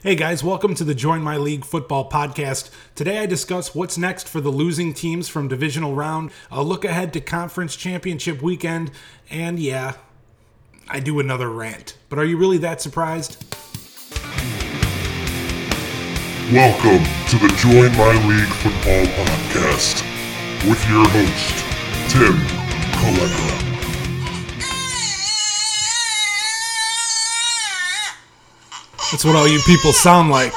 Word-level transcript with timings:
Hey 0.00 0.14
guys, 0.14 0.44
welcome 0.44 0.76
to 0.76 0.84
the 0.84 0.94
Join 0.94 1.22
My 1.22 1.36
League 1.36 1.64
Football 1.64 2.08
Podcast. 2.08 2.70
Today 2.94 3.18
I 3.18 3.26
discuss 3.26 3.74
what's 3.74 3.98
next 3.98 4.28
for 4.28 4.40
the 4.40 4.48
losing 4.48 4.94
teams 4.94 5.28
from 5.28 5.48
divisional 5.48 5.92
round, 5.92 6.30
a 6.52 6.62
look 6.62 6.84
ahead 6.84 7.12
to 7.14 7.20
conference 7.20 7.74
championship 7.74 8.40
weekend, 8.40 8.92
and 9.28 9.58
yeah, 9.58 9.94
I 10.86 11.00
do 11.00 11.18
another 11.18 11.50
rant. 11.50 11.96
But 12.10 12.20
are 12.20 12.24
you 12.24 12.36
really 12.36 12.58
that 12.58 12.80
surprised? 12.80 13.42
Welcome 16.52 17.04
to 17.30 17.36
the 17.36 17.52
Join 17.58 17.90
My 17.96 18.14
League 18.28 18.54
Football 18.54 19.04
Podcast 19.16 20.04
with 20.70 20.88
your 20.88 21.08
host, 21.08 21.64
Tim 22.08 22.34
Coletta. 23.02 23.67
That's 29.10 29.24
what 29.24 29.36
all 29.36 29.48
you 29.48 29.58
people 29.60 29.92
sound 29.92 30.28
like. 30.28 30.52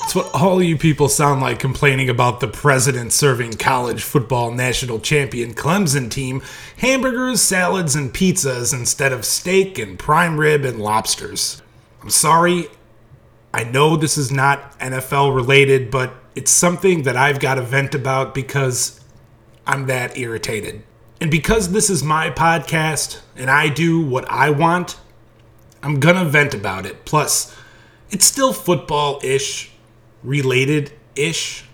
That's 0.00 0.14
what 0.14 0.34
all 0.34 0.62
you 0.62 0.76
people 0.76 1.08
sound 1.08 1.40
like 1.40 1.58
complaining 1.58 2.10
about 2.10 2.40
the 2.40 2.48
president 2.48 3.14
serving 3.14 3.54
college 3.54 4.02
football 4.02 4.50
national 4.50 5.00
champion 5.00 5.54
Clemson 5.54 6.10
team 6.10 6.42
hamburgers, 6.76 7.40
salads, 7.40 7.94
and 7.94 8.12
pizzas 8.12 8.74
instead 8.74 9.10
of 9.12 9.24
steak 9.24 9.78
and 9.78 9.98
prime 9.98 10.38
rib 10.38 10.66
and 10.66 10.80
lobsters. 10.80 11.62
I'm 12.02 12.10
sorry. 12.10 12.66
I 13.54 13.64
know 13.64 13.96
this 13.96 14.18
is 14.18 14.30
not 14.30 14.78
NFL 14.80 15.34
related, 15.34 15.90
but 15.90 16.12
it's 16.34 16.50
something 16.50 17.04
that 17.04 17.16
I've 17.16 17.40
got 17.40 17.54
to 17.54 17.62
vent 17.62 17.94
about 17.94 18.34
because 18.34 19.00
I'm 19.66 19.86
that 19.86 20.18
irritated. 20.18 20.82
And 21.22 21.30
because 21.30 21.72
this 21.72 21.88
is 21.88 22.02
my 22.02 22.30
podcast 22.30 23.20
and 23.36 23.50
I 23.50 23.68
do 23.68 24.04
what 24.04 24.30
I 24.30 24.50
want, 24.50 24.98
I'm 25.82 26.00
gonna 26.00 26.24
vent 26.24 26.54
about 26.54 26.86
it. 26.86 27.04
Plus, 27.04 27.56
it's 28.10 28.24
still 28.24 28.52
football 28.52 29.20
ish, 29.22 29.70
related 30.22 30.92
ish. 31.16 31.64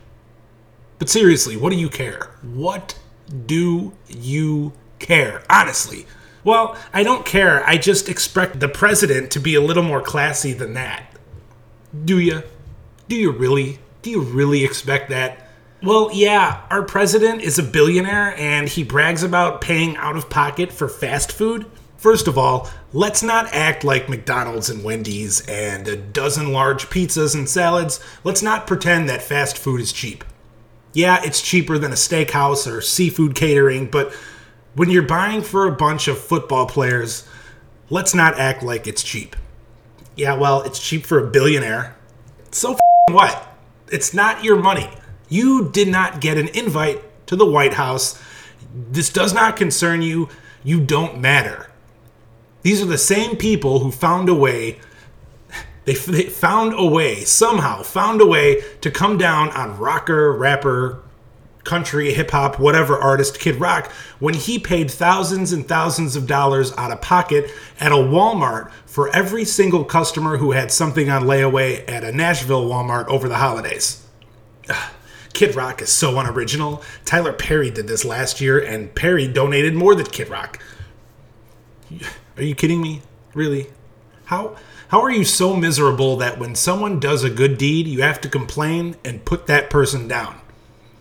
But 0.99 1.09
seriously, 1.09 1.57
what 1.57 1.71
do 1.71 1.77
you 1.77 1.89
care? 1.89 2.31
What 2.43 2.99
do 3.47 3.93
you 4.09 4.73
care? 4.99 5.43
Honestly. 5.51 6.07
Well, 6.45 6.77
I 6.93 7.03
don't 7.03 7.27
care. 7.27 7.67
I 7.69 7.77
just 7.77 8.09
expect 8.09 8.61
the 8.61 8.69
president 8.69 9.33
to 9.33 9.41
be 9.41 9.57
a 9.57 9.61
little 9.61 9.83
more 9.83 10.01
classy 10.01 10.53
than 10.53 10.75
that. 10.75 11.13
Do 12.05 12.19
you? 12.19 12.43
Do 13.09 13.17
you 13.17 13.33
really? 13.33 13.81
Do 14.03 14.11
you 14.11 14.21
really 14.21 14.65
expect 14.65 15.11
that? 15.11 15.51
Well, 15.83 16.11
yeah, 16.13 16.63
our 16.71 16.83
president 16.83 17.43
is 17.43 17.59
a 17.59 17.63
billionaire 17.63 18.35
and 18.39 18.69
he 18.69 18.83
brags 18.83 19.23
about 19.23 19.61
paying 19.61 19.97
out 19.97 20.17
of 20.17 20.31
pocket 20.31 20.73
for 20.73 20.89
fast 20.89 21.33
food. 21.33 21.67
First 21.97 22.29
of 22.29 22.39
all, 22.39 22.71
let's 22.97 23.23
not 23.23 23.53
act 23.53 23.85
like 23.85 24.09
McDonald's 24.09 24.71
and 24.71 24.83
Wendy's 24.83 25.43
and 25.47 25.87
a 25.87 25.99
dozen 25.99 26.51
large 26.51 26.89
pizzas 26.89 27.35
and 27.35 27.47
salads. 27.47 28.01
Let's 28.25 28.41
not 28.41 28.67
pretend 28.67 29.07
that 29.07 29.23
fast 29.23 29.59
food 29.59 29.83
is 29.83 29.93
cheap. 29.93 30.25
Yeah, 30.95 31.21
it's 31.23 31.43
cheaper 31.43 31.77
than 31.77 31.93
a 31.93 31.95
steakhouse 31.95 32.67
or 32.67 32.81
seafood 32.81 33.35
catering, 33.35 33.91
but 33.91 34.15
when 34.75 34.89
you're 34.89 35.03
buying 35.03 35.43
for 35.43 35.67
a 35.67 35.77
bunch 35.77 36.09
of 36.09 36.19
football 36.19 36.65
players, 36.65 37.29
let's 37.91 38.15
not 38.15 38.39
act 38.39 38.63
like 38.63 38.87
it's 38.87 39.03
cheap. 39.03 39.37
Yeah, 40.17 40.35
well, 40.35 40.63
it's 40.63 40.79
cheap 40.79 41.05
for 41.05 41.19
a 41.19 41.31
billionaire. 41.31 41.95
So 42.51 42.79
what? 43.11 43.47
It's 43.93 44.15
not 44.15 44.43
your 44.43 44.57
money. 44.57 44.89
You 45.29 45.69
did 45.69 45.89
not 45.89 46.23
get 46.23 46.39
an 46.39 46.49
invite 46.49 47.03
to 47.27 47.37
the 47.37 47.45
White 47.45 47.75
House. 47.75 48.19
This 48.75 49.11
does 49.11 49.35
not 49.35 49.55
concern 49.55 50.01
you. 50.01 50.31
You 50.65 50.81
don't 50.81 51.21
matter. 51.21 51.69
These 52.67 52.83
are 52.83 52.87
the 52.87 52.99
same 52.99 53.37
people 53.37 53.79
who 53.79 53.93
found 53.93 54.29
a 54.29 54.35
way, 54.35 54.81
they, 55.85 55.95
they 55.95 56.25
found 56.25 56.75
a 56.77 56.85
way, 56.85 57.23
somehow 57.23 57.85
found 57.85 58.21
a 58.21 58.27
way 58.27 58.61
to 58.81 58.91
come 58.91 59.17
down 59.17 59.51
on 59.51 59.79
rocker, 59.79 60.33
rapper, 60.33 61.01
country, 61.63 62.13
hip 62.13 62.33
hop, 62.33 62.59
whatever 62.59 62.99
artist, 62.99 63.39
Kid 63.39 63.61
Rock, 63.61 63.93
when 64.19 64.35
he 64.35 64.59
paid 64.59 64.91
thousands 64.91 65.53
and 65.53 65.69
thousands 65.69 66.17
of 66.17 66.27
dollars 66.27 66.73
out 66.77 66.91
of 66.91 67.01
pocket 67.01 67.53
at 67.79 67.93
a 67.93 67.95
Walmart 67.95 68.73
for 68.85 69.15
every 69.15 69.45
single 69.45 69.85
customer 69.85 70.39
who 70.39 70.51
had 70.51 70.73
something 70.73 71.09
on 71.09 71.23
layaway 71.23 71.89
at 71.89 72.03
a 72.03 72.11
Nashville 72.11 72.69
Walmart 72.69 73.07
over 73.07 73.29
the 73.29 73.37
holidays. 73.37 74.05
Ugh, 74.69 74.91
Kid 75.35 75.55
Rock 75.55 75.83
is 75.83 75.91
so 75.91 76.19
unoriginal. 76.19 76.83
Tyler 77.05 77.33
Perry 77.33 77.71
did 77.71 77.87
this 77.87 78.05
last 78.05 78.41
year, 78.41 78.59
and 78.59 78.93
Perry 78.93 79.29
donated 79.29 79.75
more 79.75 79.95
than 79.95 80.07
Kid 80.07 80.29
Rock. 80.29 80.61
Are 82.37 82.43
you 82.43 82.55
kidding 82.55 82.83
me? 82.83 83.01
Really? 83.35 83.69
How 84.27 84.57
how 84.89 85.01
are 85.01 85.11
you 85.11 85.25
so 85.25 85.57
miserable 85.57 86.17
that 86.19 86.39
when 86.39 86.55
someone 86.55 87.01
does 87.01 87.25
a 87.25 87.31
good 87.31 87.59
deed, 87.59 87.87
you 87.87 88.03
have 88.03 88.21
to 88.21 88.29
complain 88.29 88.97
and 89.05 89.25
put 89.25 89.47
that 89.47 89.71
person 89.71 90.07
down? 90.07 90.39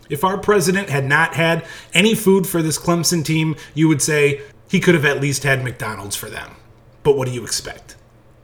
If 0.10 0.24
our 0.24 0.38
president 0.38 0.90
had 0.90 1.06
not 1.06 1.36
had 1.36 1.66
any 1.94 2.16
food 2.16 2.48
for 2.48 2.62
this 2.62 2.80
Clemson 2.80 3.24
team, 3.24 3.56
you 3.74 3.88
would 3.88 4.02
say 4.02 4.42
he 4.70 4.80
could 4.80 4.96
have 4.96 5.06
at 5.06 5.22
least 5.22 5.44
had 5.44 5.64
McDonald's 5.64 6.16
for 6.16 6.30
them. 6.30 6.56
But 7.04 7.18
what 7.18 7.28
do 7.28 7.34
you 7.34 7.44
expect? 7.44 7.96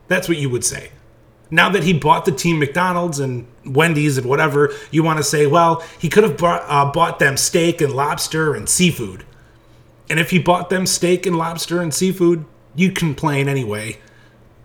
That's 0.08 0.28
what 0.28 0.38
you 0.38 0.50
would 0.50 0.64
say. 0.64 0.90
Now 1.50 1.68
that 1.70 1.84
he 1.84 1.92
bought 1.92 2.24
the 2.24 2.32
team 2.32 2.58
McDonald's 2.58 3.18
and 3.18 3.46
Wendy's 3.64 4.18
and 4.18 4.26
whatever, 4.26 4.72
you 4.90 5.02
want 5.02 5.18
to 5.18 5.24
say, 5.24 5.46
well, 5.46 5.82
he 5.98 6.08
could 6.08 6.24
have 6.24 6.36
bought, 6.36 6.64
uh, 6.66 6.90
bought 6.90 7.18
them 7.18 7.36
steak 7.36 7.80
and 7.80 7.94
lobster 7.94 8.54
and 8.54 8.68
seafood. 8.68 9.24
And 10.08 10.18
if 10.18 10.30
he 10.30 10.38
bought 10.38 10.70
them 10.70 10.86
steak 10.86 11.26
and 11.26 11.36
lobster 11.36 11.80
and 11.80 11.92
seafood, 11.92 12.44
you'd 12.74 12.96
complain 12.96 13.48
anyway. 13.48 13.98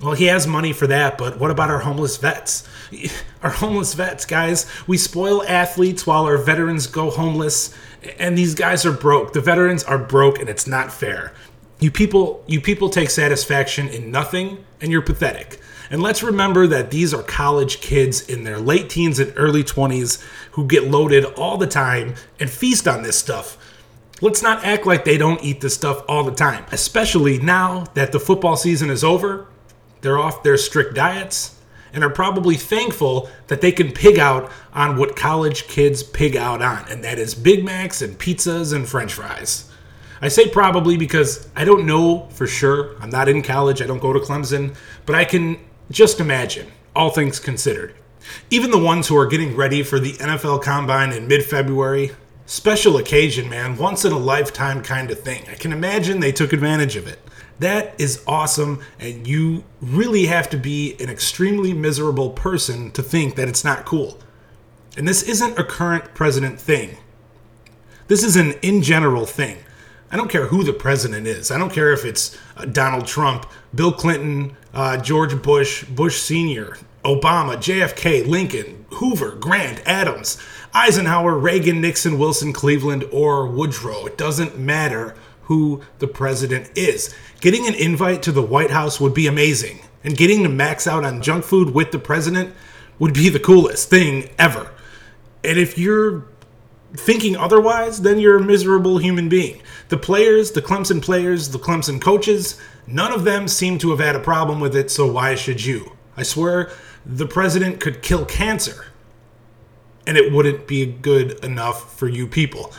Well, 0.01 0.13
he 0.13 0.25
has 0.25 0.45
money 0.45 0.73
for 0.73 0.85
that, 0.87 1.17
but 1.17 1.39
what 1.39 1.49
about 1.49 1.71
our 1.71 1.79
homeless 1.79 2.17
vets? 2.17 2.67
Our 3.43 3.49
homeless 3.51 3.93
vets, 3.93 4.25
guys. 4.25 4.65
We 4.87 4.97
spoil 4.97 5.43
athletes 5.43 6.07
while 6.07 6.25
our 6.25 6.37
veterans 6.37 6.87
go 6.87 7.11
homeless, 7.11 7.73
and 8.17 8.35
these 8.35 8.55
guys 8.55 8.83
are 8.85 8.91
broke. 8.91 9.33
The 9.33 9.41
veterans 9.41 9.83
are 9.83 9.99
broke, 9.99 10.39
and 10.39 10.49
it's 10.49 10.65
not 10.65 10.91
fair. 10.91 11.33
You 11.79 11.91
people, 11.91 12.43
you 12.47 12.59
people 12.59 12.89
take 12.89 13.11
satisfaction 13.11 13.87
in 13.87 14.09
nothing, 14.09 14.65
and 14.81 14.91
you're 14.91 15.03
pathetic. 15.03 15.59
And 15.89 16.01
let's 16.01 16.23
remember 16.23 16.67
that 16.67 16.91
these 16.91 17.13
are 17.13 17.23
college 17.23 17.79
kids 17.79 18.27
in 18.27 18.43
their 18.43 18.59
late 18.59 18.89
teens 18.89 19.19
and 19.19 19.31
early 19.35 19.63
20s 19.63 20.21
who 20.51 20.65
get 20.65 20.89
loaded 20.89 21.25
all 21.25 21.57
the 21.57 21.67
time 21.67 22.15
and 22.39 22.49
feast 22.49 22.87
on 22.87 23.03
this 23.03 23.17
stuff. 23.17 23.57
Let's 24.19 24.41
not 24.41 24.63
act 24.65 24.87
like 24.87 25.05
they 25.05 25.17
don't 25.17 25.43
eat 25.43 25.61
this 25.61 25.75
stuff 25.75 26.03
all 26.07 26.23
the 26.23 26.31
time, 26.31 26.65
especially 26.71 27.37
now 27.37 27.85
that 27.93 28.11
the 28.11 28.19
football 28.19 28.57
season 28.57 28.89
is 28.89 29.03
over. 29.03 29.47
They're 30.01 30.17
off 30.17 30.41
their 30.41 30.57
strict 30.57 30.95
diets 30.95 31.59
and 31.93 32.03
are 32.03 32.09
probably 32.09 32.55
thankful 32.55 33.29
that 33.45 33.61
they 33.61 33.71
can 33.71 33.91
pig 33.91 34.17
out 34.17 34.51
on 34.73 34.97
what 34.97 35.15
college 35.15 35.67
kids 35.67 36.01
pig 36.01 36.35
out 36.35 36.63
on, 36.63 36.85
and 36.89 37.03
that 37.03 37.19
is 37.19 37.35
Big 37.35 37.63
Macs 37.63 38.01
and 38.01 38.17
pizzas 38.17 38.73
and 38.73 38.89
french 38.89 39.13
fries. 39.13 39.69
I 40.19 40.29
say 40.29 40.49
probably 40.49 40.97
because 40.97 41.47
I 41.55 41.63
don't 41.63 41.85
know 41.85 42.27
for 42.31 42.47
sure. 42.47 42.95
I'm 42.99 43.11
not 43.11 43.29
in 43.29 43.43
college, 43.43 43.83
I 43.83 43.85
don't 43.85 44.01
go 44.01 44.13
to 44.13 44.19
Clemson, 44.19 44.75
but 45.05 45.15
I 45.15 45.25
can 45.25 45.59
just 45.91 46.19
imagine, 46.19 46.71
all 46.95 47.11
things 47.11 47.39
considered. 47.39 47.93
Even 48.49 48.71
the 48.71 48.79
ones 48.79 49.07
who 49.07 49.15
are 49.15 49.27
getting 49.27 49.55
ready 49.55 49.83
for 49.83 49.99
the 49.99 50.13
NFL 50.13 50.63
Combine 50.63 51.13
in 51.13 51.27
mid 51.27 51.45
February, 51.45 52.11
special 52.47 52.97
occasion, 52.97 53.49
man, 53.49 53.77
once 53.77 54.05
in 54.05 54.11
a 54.11 54.17
lifetime 54.17 54.81
kind 54.81 55.11
of 55.11 55.19
thing. 55.19 55.43
I 55.51 55.55
can 55.55 55.71
imagine 55.71 56.19
they 56.19 56.31
took 56.31 56.53
advantage 56.53 56.95
of 56.95 57.05
it. 57.05 57.19
That 57.59 57.99
is 57.99 58.23
awesome, 58.25 58.81
and 58.99 59.27
you 59.27 59.63
really 59.81 60.27
have 60.27 60.49
to 60.51 60.57
be 60.57 60.95
an 60.99 61.09
extremely 61.09 61.73
miserable 61.73 62.29
person 62.29 62.91
to 62.91 63.03
think 63.03 63.35
that 63.35 63.47
it's 63.47 63.63
not 63.63 63.85
cool. 63.85 64.19
And 64.95 65.07
this 65.07 65.23
isn't 65.23 65.59
a 65.59 65.63
current 65.63 66.13
president 66.13 66.59
thing. 66.59 66.97
This 68.07 68.23
is 68.23 68.35
an 68.35 68.53
in 68.61 68.81
general 68.81 69.25
thing. 69.25 69.57
I 70.09 70.15
don't 70.15 70.29
care 70.29 70.47
who 70.47 70.63
the 70.63 70.71
president 70.71 71.27
is. 71.27 71.51
I 71.51 71.57
don't 71.57 71.73
care 71.73 71.91
if 71.91 72.05
it's 72.05 72.37
uh, 72.55 72.65
Donald 72.65 73.05
Trump, 73.07 73.45
Bill 73.75 73.91
Clinton, 73.91 74.55
uh, 74.73 74.97
George 74.97 75.41
Bush, 75.41 75.83
Bush 75.83 76.17
Sr., 76.21 76.77
Obama, 77.03 77.57
JFK, 77.57 78.25
Lincoln, 78.25 78.85
Hoover, 78.91 79.31
Grant, 79.31 79.81
Adams, 79.85 80.37
Eisenhower, 80.77 81.35
Reagan, 81.35 81.81
Nixon, 81.81 82.19
Wilson, 82.19 82.53
Cleveland, 82.53 83.03
or 83.11 83.47
Woodrow. 83.47 84.05
It 84.05 84.15
doesn't 84.15 84.59
matter 84.59 85.15
who 85.45 85.81
the 85.97 86.07
president 86.07 86.69
is. 86.77 87.15
Getting 87.41 87.67
an 87.67 87.73
invite 87.73 88.21
to 88.21 88.31
the 88.31 88.43
White 88.43 88.69
House 88.69 88.99
would 88.99 89.15
be 89.15 89.25
amazing, 89.25 89.79
and 90.03 90.15
getting 90.15 90.43
to 90.43 90.49
max 90.49 90.85
out 90.85 91.03
on 91.03 91.23
junk 91.23 91.45
food 91.45 91.73
with 91.73 91.91
the 91.91 91.97
president 91.97 92.53
would 92.99 93.15
be 93.15 93.27
the 93.27 93.39
coolest 93.39 93.89
thing 93.89 94.29
ever. 94.37 94.71
And 95.43 95.57
if 95.57 95.79
you're 95.79 96.27
thinking 96.93 97.35
otherwise, 97.35 98.03
then 98.03 98.19
you're 98.19 98.37
a 98.37 98.43
miserable 98.43 98.99
human 98.99 99.29
being. 99.29 99.63
The 99.89 99.97
players, 99.97 100.51
the 100.51 100.61
Clemson 100.61 101.01
players, 101.01 101.49
the 101.49 101.57
Clemson 101.57 101.99
coaches, 101.99 102.61
none 102.85 103.11
of 103.11 103.23
them 103.23 103.47
seem 103.47 103.79
to 103.79 103.89
have 103.89 103.99
had 103.99 104.15
a 104.15 104.19
problem 104.19 104.59
with 104.59 104.75
it, 104.75 104.91
so 104.91 105.11
why 105.11 105.33
should 105.33 105.65
you? 105.65 105.93
I 106.15 106.21
swear 106.21 106.71
the 107.03 107.25
president 107.25 107.79
could 107.79 108.03
kill 108.03 108.25
cancer 108.25 108.85
and 110.07 110.17
it 110.17 110.31
wouldn't 110.31 110.65
be 110.65 110.85
good 110.85 111.43
enough 111.43 111.95
for 111.95 112.07
you 112.07 112.25
people. 112.25 112.73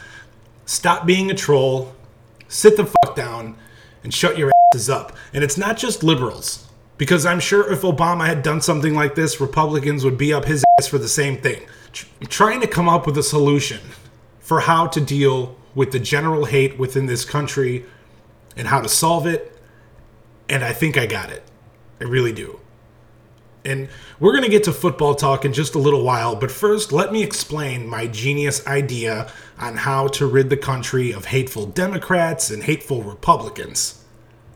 Stop 0.65 1.07
being 1.07 1.31
a 1.31 1.35
troll, 1.35 1.95
sit 2.49 2.77
the 2.77 2.87
fuck 2.87 3.15
down, 3.15 3.55
and 4.03 4.13
shut 4.13 4.39
your 4.39 4.51
asses 4.73 4.89
up. 4.89 5.15
And 5.35 5.45
it's 5.45 5.59
not 5.59 5.77
just 5.77 6.03
liberals. 6.03 6.65
Because 6.97 7.25
I'm 7.25 7.39
sure 7.39 7.71
if 7.71 7.83
Obama 7.83 8.27
had 8.27 8.43
done 8.43 8.61
something 8.61 8.95
like 8.95 9.15
this, 9.15 9.41
Republicans 9.41 10.05
would 10.05 10.19
be 10.19 10.33
up 10.33 10.47
his 10.47 10.65
ass 10.81 10.89
for 10.89 10.99
the 10.99 11.09
same 11.09 11.37
thing. 11.37 11.63
trying 12.29 12.61
to 12.61 12.67
come 12.67 12.89
up 12.89 13.07
with 13.07 13.17
a 13.17 13.23
solution 13.23 13.81
for 14.41 14.61
how 14.61 14.87
to 14.89 15.01
deal 15.01 15.57
with 15.75 15.93
the 15.93 16.01
general 16.01 16.47
hate 16.47 16.77
within 16.79 17.07
this 17.07 17.25
country 17.25 17.85
and 18.57 18.67
how 18.67 18.81
to 18.81 18.89
solve 18.89 19.27
it. 19.27 19.57
And 20.49 20.65
I 20.65 20.73
think 20.73 20.97
I 20.97 21.07
got 21.07 21.31
it. 21.31 21.45
I 22.01 22.05
really 22.05 22.33
do. 22.33 22.59
And 23.65 23.89
we're 24.21 24.33
going 24.33 24.45
to 24.45 24.51
get 24.51 24.65
to 24.65 24.73
football 24.73 25.15
talk 25.15 25.45
in 25.45 25.53
just 25.53 25.75
a 25.75 25.79
little 25.79 26.03
while, 26.03 26.37
but 26.37 26.51
first, 26.51 26.93
let 26.93 27.13
me 27.13 27.23
explain 27.23 27.87
my 27.87 28.07
genius 28.07 28.67
idea 28.67 29.31
on 29.59 29.77
how 29.77 30.09
to 30.09 30.27
rid 30.27 30.49
the 30.49 30.57
country 30.57 31.13
of 31.13 31.27
hateful 31.27 31.67
Democrats 31.67 32.51
and 32.51 32.63
hateful 32.63 33.03
Republicans. 33.03 34.05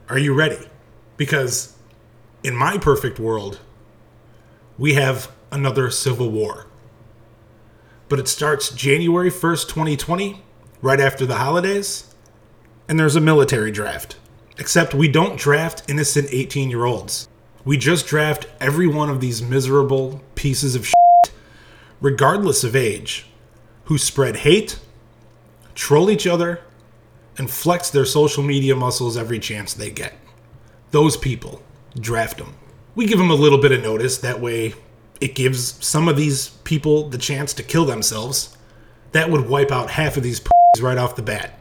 Are 0.09 0.17
you 0.17 0.33
ready? 0.33 0.67
Because 1.17 1.75
in 2.43 2.55
my 2.55 2.77
perfect 2.77 3.19
world, 3.19 3.59
we 4.77 4.93
have 4.95 5.31
another 5.51 5.89
civil 5.89 6.29
war. 6.31 6.67
But 8.09 8.19
it 8.19 8.27
starts 8.27 8.69
January 8.69 9.29
1st, 9.29 9.69
2020, 9.69 10.43
right 10.81 10.99
after 10.99 11.25
the 11.25 11.35
holidays, 11.35 12.13
and 12.87 12.99
there's 12.99 13.15
a 13.15 13.21
military 13.21 13.71
draft. 13.71 14.17
Except 14.57 14.93
we 14.93 15.07
don't 15.07 15.37
draft 15.37 15.83
innocent 15.87 16.27
18 16.31 16.69
year 16.69 16.85
olds. 16.85 17.27
We 17.65 17.77
just 17.77 18.07
draft 18.07 18.47
every 18.59 18.87
one 18.87 19.09
of 19.09 19.21
these 19.21 19.41
miserable 19.41 20.21
pieces 20.35 20.75
of 20.75 20.85
shit, 20.85 21.33
regardless 22.01 22.63
of 22.63 22.75
age, 22.75 23.27
who 23.85 23.97
spread 23.97 24.37
hate, 24.37 24.79
troll 25.73 26.09
each 26.09 26.27
other, 26.27 26.61
and 27.37 27.49
flex 27.49 27.89
their 27.89 28.05
social 28.05 28.43
media 28.43 28.75
muscles 28.75 29.17
every 29.17 29.39
chance 29.39 29.73
they 29.73 29.89
get. 29.89 30.13
Those 30.91 31.15
people, 31.17 31.63
draft 31.97 32.37
them. 32.37 32.55
We 32.95 33.07
give 33.07 33.17
them 33.17 33.31
a 33.31 33.35
little 33.35 33.57
bit 33.57 33.71
of 33.71 33.81
notice, 33.81 34.17
that 34.19 34.41
way 34.41 34.73
it 35.21 35.35
gives 35.35 35.83
some 35.85 36.09
of 36.09 36.17
these 36.17 36.49
people 36.65 37.09
the 37.09 37.17
chance 37.17 37.53
to 37.53 37.63
kill 37.63 37.85
themselves. 37.85 38.57
That 39.13 39.29
would 39.29 39.47
wipe 39.47 39.71
out 39.71 39.91
half 39.91 40.17
of 40.17 40.23
these 40.23 40.41
right 40.81 40.97
off 40.97 41.15
the 41.15 41.21
bat. 41.21 41.57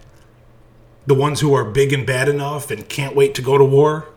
The 1.06 1.14
ones 1.14 1.40
who 1.40 1.54
are 1.54 1.64
big 1.64 1.92
and 1.92 2.06
bad 2.06 2.28
enough 2.28 2.70
and 2.70 2.88
can't 2.88 3.14
wait 3.14 3.34
to 3.36 3.42
go 3.42 3.56
to 3.56 3.64
war, 3.64 4.08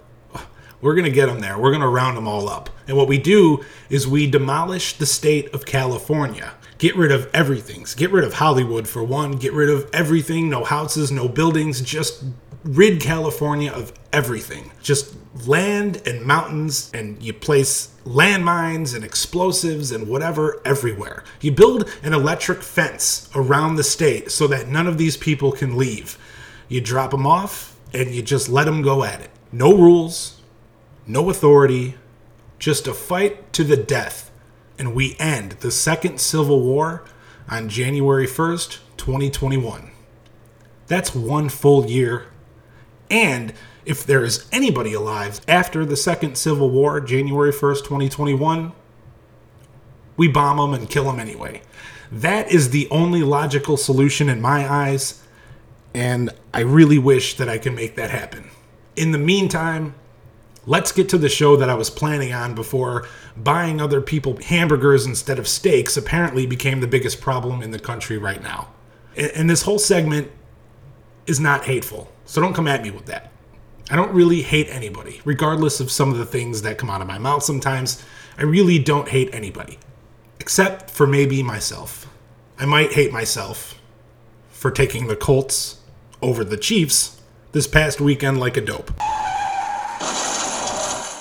we're 0.81 0.95
going 0.95 1.05
to 1.05 1.11
get 1.11 1.27
them 1.27 1.39
there. 1.39 1.57
We're 1.57 1.71
going 1.71 1.81
to 1.81 1.87
round 1.87 2.17
them 2.17 2.27
all 2.27 2.49
up. 2.49 2.69
And 2.87 2.95
what 2.97 3.07
we 3.07 3.17
do 3.17 3.63
is 3.89 4.07
we 4.07 4.29
demolish 4.29 4.97
the 4.97 5.05
state 5.05 5.53
of 5.53 5.65
California. 5.65 6.53
Get 6.77 6.95
rid 6.95 7.11
of 7.11 7.29
everything. 7.33 7.85
Get 7.95 8.11
rid 8.11 8.23
of 8.23 8.33
Hollywood 8.33 8.87
for 8.87 9.03
one. 9.03 9.33
Get 9.33 9.53
rid 9.53 9.69
of 9.69 9.89
everything. 9.93 10.49
No 10.49 10.63
houses, 10.63 11.11
no 11.11 11.27
buildings. 11.27 11.81
Just 11.81 12.23
rid 12.65 12.99
California 12.99 13.71
of 13.71 13.93
everything. 14.11 14.71
Just 14.81 15.15
land 15.45 16.01
and 16.05 16.25
mountains, 16.25 16.91
and 16.93 17.21
you 17.21 17.31
place 17.33 17.89
landmines 18.05 18.95
and 18.95 19.03
explosives 19.03 19.91
and 19.91 20.07
whatever 20.07 20.61
everywhere. 20.65 21.23
You 21.41 21.51
build 21.51 21.89
an 22.03 22.13
electric 22.13 22.61
fence 22.61 23.29
around 23.35 23.75
the 23.75 23.83
state 23.83 24.31
so 24.31 24.47
that 24.47 24.67
none 24.67 24.87
of 24.87 24.97
these 24.97 25.17
people 25.17 25.51
can 25.51 25.77
leave. 25.77 26.17
You 26.67 26.81
drop 26.81 27.11
them 27.11 27.25
off 27.25 27.75
and 27.93 28.13
you 28.13 28.21
just 28.21 28.49
let 28.49 28.65
them 28.65 28.81
go 28.81 29.03
at 29.03 29.21
it. 29.21 29.29
No 29.51 29.75
rules, 29.75 30.34
no 31.07 31.29
authority, 31.29 31.95
just 32.59 32.87
a 32.87 32.93
fight 32.93 33.51
to 33.53 33.63
the 33.63 33.77
death, 33.77 34.31
and 34.77 34.95
we 34.95 35.15
end 35.19 35.53
the 35.59 35.71
Second 35.71 36.19
Civil 36.19 36.61
War 36.61 37.03
on 37.49 37.69
January 37.69 38.27
1st, 38.27 38.79
2021. 38.97 39.91
That's 40.87 41.15
one 41.15 41.49
full 41.49 41.85
year. 41.85 42.27
And 43.09 43.53
if 43.85 44.05
there 44.05 44.23
is 44.23 44.47
anybody 44.51 44.93
alive 44.93 45.41
after 45.47 45.85
the 45.85 45.95
Second 45.95 46.37
Civil 46.37 46.69
War, 46.69 46.99
January 46.99 47.51
1st, 47.51 47.83
2021, 47.83 48.71
we 50.17 50.27
bomb 50.27 50.57
them 50.57 50.73
and 50.73 50.89
kill 50.89 51.03
them 51.05 51.19
anyway. 51.19 51.61
That 52.11 52.51
is 52.51 52.69
the 52.69 52.87
only 52.89 53.21
logical 53.21 53.77
solution 53.77 54.29
in 54.29 54.41
my 54.41 54.69
eyes, 54.69 55.21
and 55.93 56.29
I 56.53 56.61
really 56.61 56.97
wish 56.97 57.37
that 57.37 57.49
I 57.49 57.57
could 57.57 57.73
make 57.73 57.95
that 57.95 58.09
happen. 58.09 58.49
In 58.95 59.11
the 59.11 59.17
meantime, 59.17 59.95
let's 60.65 60.91
get 60.91 61.09
to 61.09 61.17
the 61.17 61.29
show 61.29 61.55
that 61.55 61.69
I 61.69 61.75
was 61.75 61.89
planning 61.89 62.33
on 62.33 62.55
before 62.55 63.07
buying 63.37 63.79
other 63.79 64.01
people 64.01 64.37
hamburgers 64.37 65.05
instead 65.05 65.39
of 65.39 65.47
steaks 65.47 65.97
apparently 65.97 66.45
became 66.45 66.79
the 66.79 66.87
biggest 66.87 67.21
problem 67.21 67.61
in 67.61 67.71
the 67.71 67.79
country 67.79 68.17
right 68.17 68.41
now. 68.41 68.69
And 69.15 69.49
this 69.49 69.61
whole 69.61 69.79
segment 69.79 70.31
is 71.25 71.39
not 71.39 71.65
hateful, 71.65 72.11
so 72.25 72.41
don't 72.41 72.53
come 72.53 72.67
at 72.67 72.83
me 72.83 72.91
with 72.91 73.05
that. 73.05 73.31
I 73.89 73.95
don't 73.95 74.13
really 74.13 74.41
hate 74.41 74.67
anybody, 74.69 75.21
regardless 75.25 75.79
of 75.79 75.91
some 75.91 76.11
of 76.11 76.17
the 76.17 76.25
things 76.25 76.63
that 76.63 76.77
come 76.77 76.89
out 76.89 77.01
of 77.01 77.07
my 77.07 77.19
mouth 77.19 77.43
sometimes. 77.43 78.03
I 78.37 78.43
really 78.43 78.79
don't 78.79 79.09
hate 79.09 79.29
anybody, 79.33 79.77
except 80.39 80.89
for 80.89 81.05
maybe 81.07 81.43
myself. 81.43 82.11
I 82.57 82.65
might 82.65 82.93
hate 82.93 83.13
myself 83.13 83.79
for 84.49 84.71
taking 84.71 85.07
the 85.07 85.15
Colts 85.15 85.81
over 86.21 86.43
the 86.43 86.57
Chiefs 86.57 87.21
this 87.51 87.67
past 87.67 88.01
weekend 88.01 88.39
like 88.39 88.57
a 88.57 88.61
dope. 88.61 88.91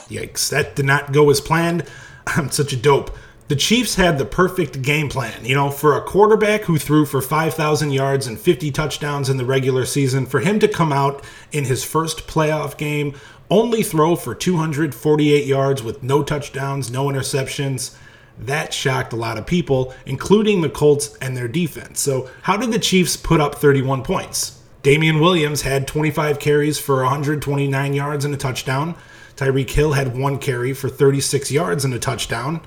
Yikes, 0.08 0.48
that 0.50 0.76
did 0.76 0.86
not 0.86 1.12
go 1.12 1.30
as 1.30 1.40
planned. 1.40 1.84
I'm 2.26 2.50
such 2.50 2.72
a 2.72 2.76
dope. 2.76 3.16
The 3.48 3.56
Chiefs 3.56 3.96
had 3.96 4.16
the 4.16 4.24
perfect 4.24 4.80
game 4.80 5.10
plan. 5.10 5.44
You 5.44 5.54
know, 5.54 5.70
for 5.70 5.96
a 5.96 6.02
quarterback 6.02 6.62
who 6.62 6.78
threw 6.78 7.04
for 7.04 7.20
5,000 7.20 7.90
yards 7.90 8.26
and 8.26 8.40
50 8.40 8.70
touchdowns 8.70 9.28
in 9.28 9.36
the 9.36 9.44
regular 9.44 9.84
season, 9.84 10.24
for 10.24 10.40
him 10.40 10.58
to 10.60 10.68
come 10.68 10.92
out 10.92 11.22
in 11.52 11.64
his 11.64 11.84
first 11.84 12.26
playoff 12.26 12.78
game, 12.78 13.14
only 13.50 13.82
throw 13.82 14.16
for 14.16 14.34
248 14.34 15.46
yards 15.46 15.82
with 15.82 16.02
no 16.02 16.22
touchdowns, 16.22 16.90
no 16.90 17.06
interceptions, 17.06 17.94
that 18.38 18.72
shocked 18.72 19.12
a 19.12 19.16
lot 19.16 19.38
of 19.38 19.46
people, 19.46 19.94
including 20.06 20.60
the 20.60 20.70
Colts 20.70 21.16
and 21.20 21.36
their 21.36 21.46
defense. 21.46 22.00
So, 22.00 22.28
how 22.42 22.56
did 22.56 22.72
the 22.72 22.78
Chiefs 22.78 23.16
put 23.16 23.40
up 23.40 23.56
31 23.56 24.02
points? 24.02 24.60
Damien 24.82 25.20
Williams 25.20 25.62
had 25.62 25.86
25 25.86 26.38
carries 26.38 26.78
for 26.78 26.96
129 27.02 27.94
yards 27.94 28.24
and 28.24 28.34
a 28.34 28.36
touchdown. 28.36 28.96
Tyreek 29.36 29.70
Hill 29.70 29.92
had 29.92 30.16
one 30.16 30.38
carry 30.38 30.72
for 30.72 30.88
36 30.88 31.50
yards 31.50 31.84
and 31.84 31.92
a 31.92 31.98
touchdown. 31.98 32.60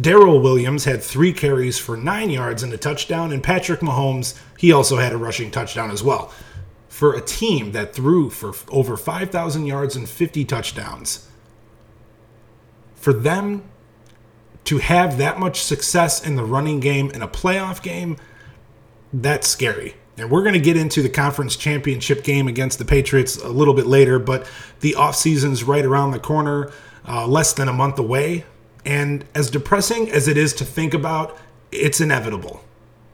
Darrel 0.00 0.40
Williams 0.40 0.84
had 0.84 1.02
three 1.02 1.32
carries 1.32 1.78
for 1.78 1.96
nine 1.96 2.30
yards 2.30 2.62
and 2.62 2.72
a 2.72 2.78
touchdown, 2.78 3.32
and 3.32 3.42
Patrick 3.42 3.80
Mahomes, 3.80 4.38
he 4.58 4.72
also 4.72 4.96
had 4.96 5.12
a 5.12 5.16
rushing 5.16 5.50
touchdown 5.50 5.90
as 5.90 6.02
well. 6.02 6.32
For 6.88 7.14
a 7.14 7.20
team 7.20 7.72
that 7.72 7.94
threw 7.94 8.30
for 8.30 8.52
over 8.70 8.96
5,000 8.96 9.66
yards 9.66 9.96
and 9.96 10.08
50 10.08 10.44
touchdowns, 10.44 11.28
for 12.94 13.12
them 13.12 13.64
to 14.64 14.78
have 14.78 15.18
that 15.18 15.38
much 15.38 15.62
success 15.62 16.24
in 16.24 16.36
the 16.36 16.44
running 16.44 16.80
game 16.80 17.10
in 17.10 17.22
a 17.22 17.28
playoff 17.28 17.82
game, 17.82 18.16
that's 19.12 19.48
scary. 19.48 19.94
And 20.20 20.30
we're 20.30 20.42
going 20.42 20.54
to 20.54 20.60
get 20.60 20.76
into 20.76 21.02
the 21.02 21.08
conference 21.08 21.56
championship 21.56 22.22
game 22.22 22.46
against 22.46 22.78
the 22.78 22.84
Patriots 22.84 23.36
a 23.36 23.48
little 23.48 23.74
bit 23.74 23.86
later, 23.86 24.18
but 24.18 24.46
the 24.80 24.92
offseason's 24.92 25.64
right 25.64 25.84
around 25.84 26.10
the 26.10 26.18
corner, 26.18 26.70
uh, 27.08 27.26
less 27.26 27.52
than 27.54 27.68
a 27.68 27.72
month 27.72 27.98
away. 27.98 28.44
And 28.84 29.24
as 29.34 29.50
depressing 29.50 30.10
as 30.10 30.28
it 30.28 30.36
is 30.36 30.52
to 30.54 30.64
think 30.64 30.92
about, 30.92 31.38
it's 31.72 32.00
inevitable. 32.00 32.62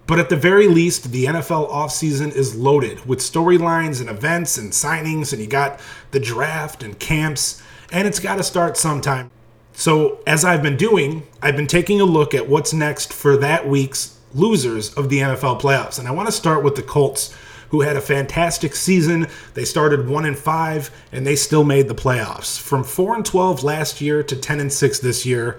But 0.06 0.18
at 0.18 0.30
the 0.30 0.36
very 0.36 0.68
least, 0.68 1.12
the 1.12 1.26
NFL 1.26 1.70
offseason 1.70 2.32
is 2.34 2.54
loaded 2.54 3.06
with 3.06 3.18
storylines 3.18 4.00
and 4.00 4.08
events 4.08 4.56
and 4.56 4.72
signings, 4.72 5.32
and 5.32 5.40
you 5.40 5.48
got 5.48 5.80
the 6.12 6.20
draft 6.20 6.82
and 6.82 6.98
camps, 6.98 7.62
and 7.90 8.06
it's 8.06 8.20
got 8.20 8.36
to 8.36 8.42
start 8.42 8.76
sometime. 8.76 9.30
So, 9.72 10.20
as 10.26 10.44
I've 10.44 10.62
been 10.62 10.76
doing, 10.76 11.25
I've 11.42 11.56
been 11.56 11.66
taking 11.66 12.00
a 12.00 12.04
look 12.04 12.34
at 12.34 12.48
what's 12.48 12.72
next 12.72 13.12
for 13.12 13.36
that 13.36 13.68
week's 13.68 14.15
losers 14.37 14.93
of 14.95 15.09
the 15.09 15.19
NFL 15.19 15.61
playoffs. 15.61 15.99
And 15.99 16.07
I 16.07 16.12
want 16.12 16.28
to 16.28 16.33
start 16.33 16.62
with 16.62 16.76
the 16.76 16.83
Colts, 16.83 17.35
who 17.71 17.81
had 17.81 17.97
a 17.97 18.00
fantastic 18.00 18.75
season. 18.75 19.26
They 19.55 19.64
started 19.64 20.09
1 20.09 20.25
and 20.25 20.38
5 20.38 20.90
and 21.12 21.26
they 21.26 21.37
still 21.37 21.64
made 21.64 21.88
the 21.88 21.95
playoffs. 21.95 22.61
From 22.61 22.85
4 22.85 23.16
and 23.16 23.26
12 23.26 23.64
last 23.64 24.00
year 24.00 24.23
to 24.23 24.37
10 24.37 24.61
and 24.61 24.73
6 24.73 24.99
this 25.00 25.26
year. 25.26 25.59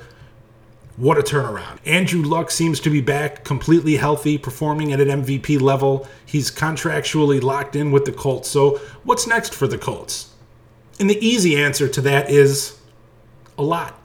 What 0.96 1.19
a 1.19 1.22
turnaround. 1.22 1.77
Andrew 1.86 2.24
Luck 2.24 2.50
seems 2.50 2.79
to 2.79 2.89
be 2.89 3.01
back 3.01 3.43
completely 3.43 3.98
healthy, 3.98 4.38
performing 4.39 4.91
at 4.93 5.00
an 5.00 5.24
MVP 5.24 5.62
level. 5.62 6.07
He's 6.25 6.50
contractually 6.50 7.41
locked 7.41 7.75
in 7.75 7.91
with 7.91 8.05
the 8.05 8.12
Colts. 8.12 8.50
So, 8.50 8.81
what's 9.03 9.27
next 9.27 9.53
for 9.53 9.67
the 9.67 9.77
Colts? 9.77 10.34
And 11.00 11.07
the 11.07 11.24
easy 11.24 11.55
answer 11.55 11.88
to 11.88 12.01
that 12.01 12.31
is 12.31 12.79
a 13.60 13.62
lot. 13.62 14.00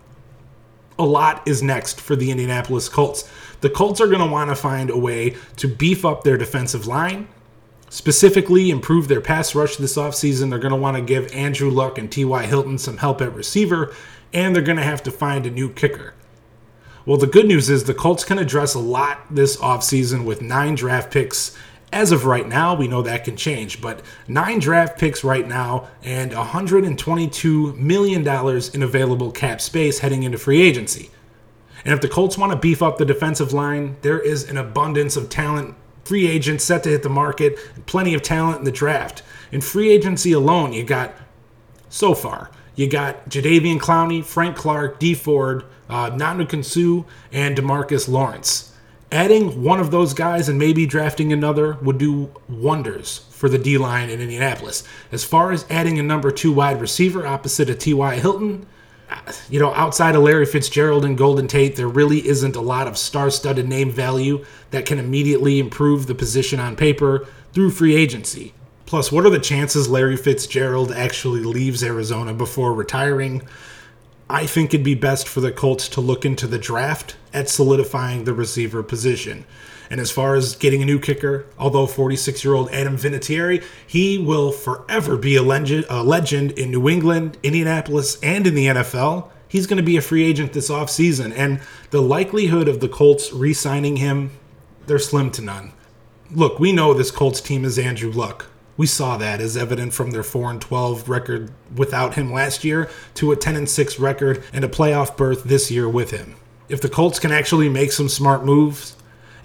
A 0.98 1.06
lot 1.06 1.42
is 1.48 1.62
next 1.62 1.98
for 1.98 2.14
the 2.14 2.30
Indianapolis 2.30 2.90
Colts 2.90 3.26
the 3.62 3.70
Colts 3.70 4.00
are 4.00 4.06
going 4.06 4.20
to 4.20 4.26
want 4.26 4.50
to 4.50 4.56
find 4.56 4.90
a 4.90 4.96
way 4.98 5.36
to 5.56 5.66
beef 5.66 6.04
up 6.04 6.22
their 6.22 6.36
defensive 6.36 6.86
line, 6.86 7.28
specifically 7.88 8.70
improve 8.70 9.08
their 9.08 9.20
pass 9.20 9.54
rush 9.54 9.76
this 9.76 9.96
offseason. 9.96 10.50
They're 10.50 10.58
going 10.58 10.72
to 10.72 10.76
want 10.76 10.96
to 10.96 11.02
give 11.02 11.32
Andrew 11.32 11.70
Luck 11.70 11.96
and 11.96 12.10
T.Y. 12.12 12.44
Hilton 12.46 12.76
some 12.78 12.98
help 12.98 13.20
at 13.22 13.34
receiver, 13.34 13.94
and 14.32 14.54
they're 14.54 14.62
going 14.62 14.78
to 14.78 14.82
have 14.82 15.02
to 15.04 15.10
find 15.10 15.46
a 15.46 15.50
new 15.50 15.70
kicker. 15.70 16.14
Well, 17.04 17.16
the 17.16 17.26
good 17.26 17.46
news 17.46 17.68
is 17.68 17.84
the 17.84 17.94
Colts 17.94 18.24
can 18.24 18.38
address 18.38 18.74
a 18.74 18.78
lot 18.78 19.34
this 19.34 19.56
offseason 19.56 20.24
with 20.24 20.40
nine 20.40 20.74
draft 20.74 21.12
picks 21.12 21.56
As 21.92 22.10
of 22.10 22.24
right 22.24 22.48
now, 22.48 22.74
we 22.74 22.88
know 22.88 23.02
that 23.02 23.24
can 23.24 23.36
change, 23.36 23.82
but 23.82 24.00
nine 24.26 24.60
draft 24.60 24.98
picks 24.98 25.22
right 25.22 25.46
now 25.46 25.88
and 26.02 26.32
$122 26.32 27.76
million 27.76 28.26
in 28.74 28.82
available 28.82 29.30
cap 29.30 29.60
space 29.60 29.98
heading 29.98 30.22
into 30.22 30.38
free 30.38 30.62
agency. 30.62 31.10
And 31.84 31.94
if 31.94 32.00
the 32.00 32.08
Colts 32.08 32.38
want 32.38 32.52
to 32.52 32.58
beef 32.58 32.82
up 32.82 32.98
the 32.98 33.04
defensive 33.04 33.52
line, 33.52 33.96
there 34.02 34.20
is 34.20 34.48
an 34.48 34.56
abundance 34.56 35.16
of 35.16 35.28
talent, 35.28 35.74
free 36.04 36.26
agents 36.26 36.64
set 36.64 36.82
to 36.84 36.90
hit 36.90 37.02
the 37.02 37.08
market, 37.08 37.58
plenty 37.86 38.14
of 38.14 38.22
talent 38.22 38.58
in 38.58 38.64
the 38.64 38.72
draft. 38.72 39.22
In 39.50 39.60
free 39.60 39.90
agency 39.90 40.32
alone, 40.32 40.72
you 40.72 40.84
got 40.84 41.12
so 41.88 42.14
far. 42.14 42.50
You 42.74 42.88
got 42.88 43.28
Jadeveon 43.28 43.78
Clowney, 43.78 44.24
Frank 44.24 44.56
Clark, 44.56 44.98
Dee 44.98 45.14
Ford, 45.14 45.64
uh, 45.88 46.10
Ndamukong 46.10 47.04
and 47.30 47.56
Demarcus 47.56 48.08
Lawrence. 48.08 48.72
Adding 49.10 49.62
one 49.62 49.78
of 49.78 49.90
those 49.90 50.14
guys 50.14 50.48
and 50.48 50.58
maybe 50.58 50.86
drafting 50.86 51.34
another 51.34 51.74
would 51.82 51.98
do 51.98 52.30
wonders 52.48 53.26
for 53.30 53.50
the 53.50 53.58
D 53.58 53.76
line 53.76 54.08
in 54.08 54.22
Indianapolis. 54.22 54.84
As 55.10 55.22
far 55.22 55.52
as 55.52 55.66
adding 55.68 55.98
a 55.98 56.02
number 56.02 56.30
two 56.30 56.50
wide 56.50 56.80
receiver 56.80 57.26
opposite 57.26 57.68
of 57.68 57.78
T.Y. 57.78 58.14
Hilton, 58.14 58.66
you 59.50 59.58
know, 59.58 59.72
outside 59.74 60.14
of 60.14 60.22
Larry 60.22 60.46
Fitzgerald 60.46 61.04
and 61.04 61.18
Golden 61.18 61.48
Tate, 61.48 61.76
there 61.76 61.88
really 61.88 62.26
isn't 62.26 62.56
a 62.56 62.60
lot 62.60 62.86
of 62.86 62.98
star 62.98 63.30
studded 63.30 63.68
name 63.68 63.90
value 63.90 64.44
that 64.70 64.86
can 64.86 64.98
immediately 64.98 65.58
improve 65.58 66.06
the 66.06 66.14
position 66.14 66.60
on 66.60 66.76
paper 66.76 67.26
through 67.52 67.70
free 67.70 67.94
agency. 67.94 68.54
Plus, 68.86 69.10
what 69.10 69.24
are 69.24 69.30
the 69.30 69.38
chances 69.38 69.88
Larry 69.88 70.16
Fitzgerald 70.16 70.92
actually 70.92 71.40
leaves 71.40 71.82
Arizona 71.82 72.34
before 72.34 72.74
retiring? 72.74 73.42
I 74.28 74.46
think 74.46 74.72
it'd 74.72 74.84
be 74.84 74.94
best 74.94 75.28
for 75.28 75.40
the 75.40 75.52
Colts 75.52 75.88
to 75.88 76.00
look 76.00 76.24
into 76.24 76.46
the 76.46 76.58
draft 76.58 77.16
at 77.34 77.48
solidifying 77.48 78.24
the 78.24 78.34
receiver 78.34 78.82
position. 78.82 79.44
And 79.92 80.00
as 80.00 80.10
far 80.10 80.36
as 80.36 80.56
getting 80.56 80.80
a 80.82 80.86
new 80.86 80.98
kicker, 80.98 81.44
although 81.58 81.86
46 81.86 82.42
year 82.42 82.54
old 82.54 82.70
Adam 82.70 82.96
Vinatieri, 82.96 83.62
he 83.86 84.16
will 84.16 84.50
forever 84.50 85.18
be 85.18 85.36
a 85.36 85.42
legend, 85.42 85.84
a 85.90 86.02
legend 86.02 86.52
in 86.52 86.70
New 86.70 86.88
England, 86.88 87.36
Indianapolis, 87.42 88.18
and 88.22 88.46
in 88.46 88.54
the 88.54 88.68
NFL. 88.68 89.28
He's 89.46 89.66
going 89.66 89.76
to 89.76 89.82
be 89.82 89.98
a 89.98 90.00
free 90.00 90.24
agent 90.24 90.54
this 90.54 90.70
offseason, 90.70 91.30
and 91.36 91.60
the 91.90 92.00
likelihood 92.00 92.68
of 92.68 92.80
the 92.80 92.88
Colts 92.88 93.34
re 93.34 93.52
signing 93.52 93.96
him, 93.96 94.30
they're 94.86 94.98
slim 94.98 95.30
to 95.32 95.42
none. 95.42 95.74
Look, 96.30 96.58
we 96.58 96.72
know 96.72 96.94
this 96.94 97.10
Colts 97.10 97.42
team 97.42 97.62
is 97.62 97.78
Andrew 97.78 98.10
Luck. 98.10 98.46
We 98.78 98.86
saw 98.86 99.18
that 99.18 99.42
as 99.42 99.58
evident 99.58 99.92
from 99.92 100.12
their 100.12 100.22
4 100.22 100.52
and 100.52 100.60
12 100.62 101.06
record 101.06 101.52
without 101.76 102.14
him 102.14 102.32
last 102.32 102.64
year 102.64 102.88
to 103.16 103.30
a 103.30 103.36
10 103.36 103.56
and 103.56 103.68
6 103.68 103.98
record 103.98 104.42
and 104.54 104.64
a 104.64 104.68
playoff 104.68 105.18
berth 105.18 105.44
this 105.44 105.70
year 105.70 105.86
with 105.86 106.12
him. 106.12 106.36
If 106.70 106.80
the 106.80 106.88
Colts 106.88 107.18
can 107.18 107.30
actually 107.30 107.68
make 107.68 107.92
some 107.92 108.08
smart 108.08 108.46
moves, 108.46 108.96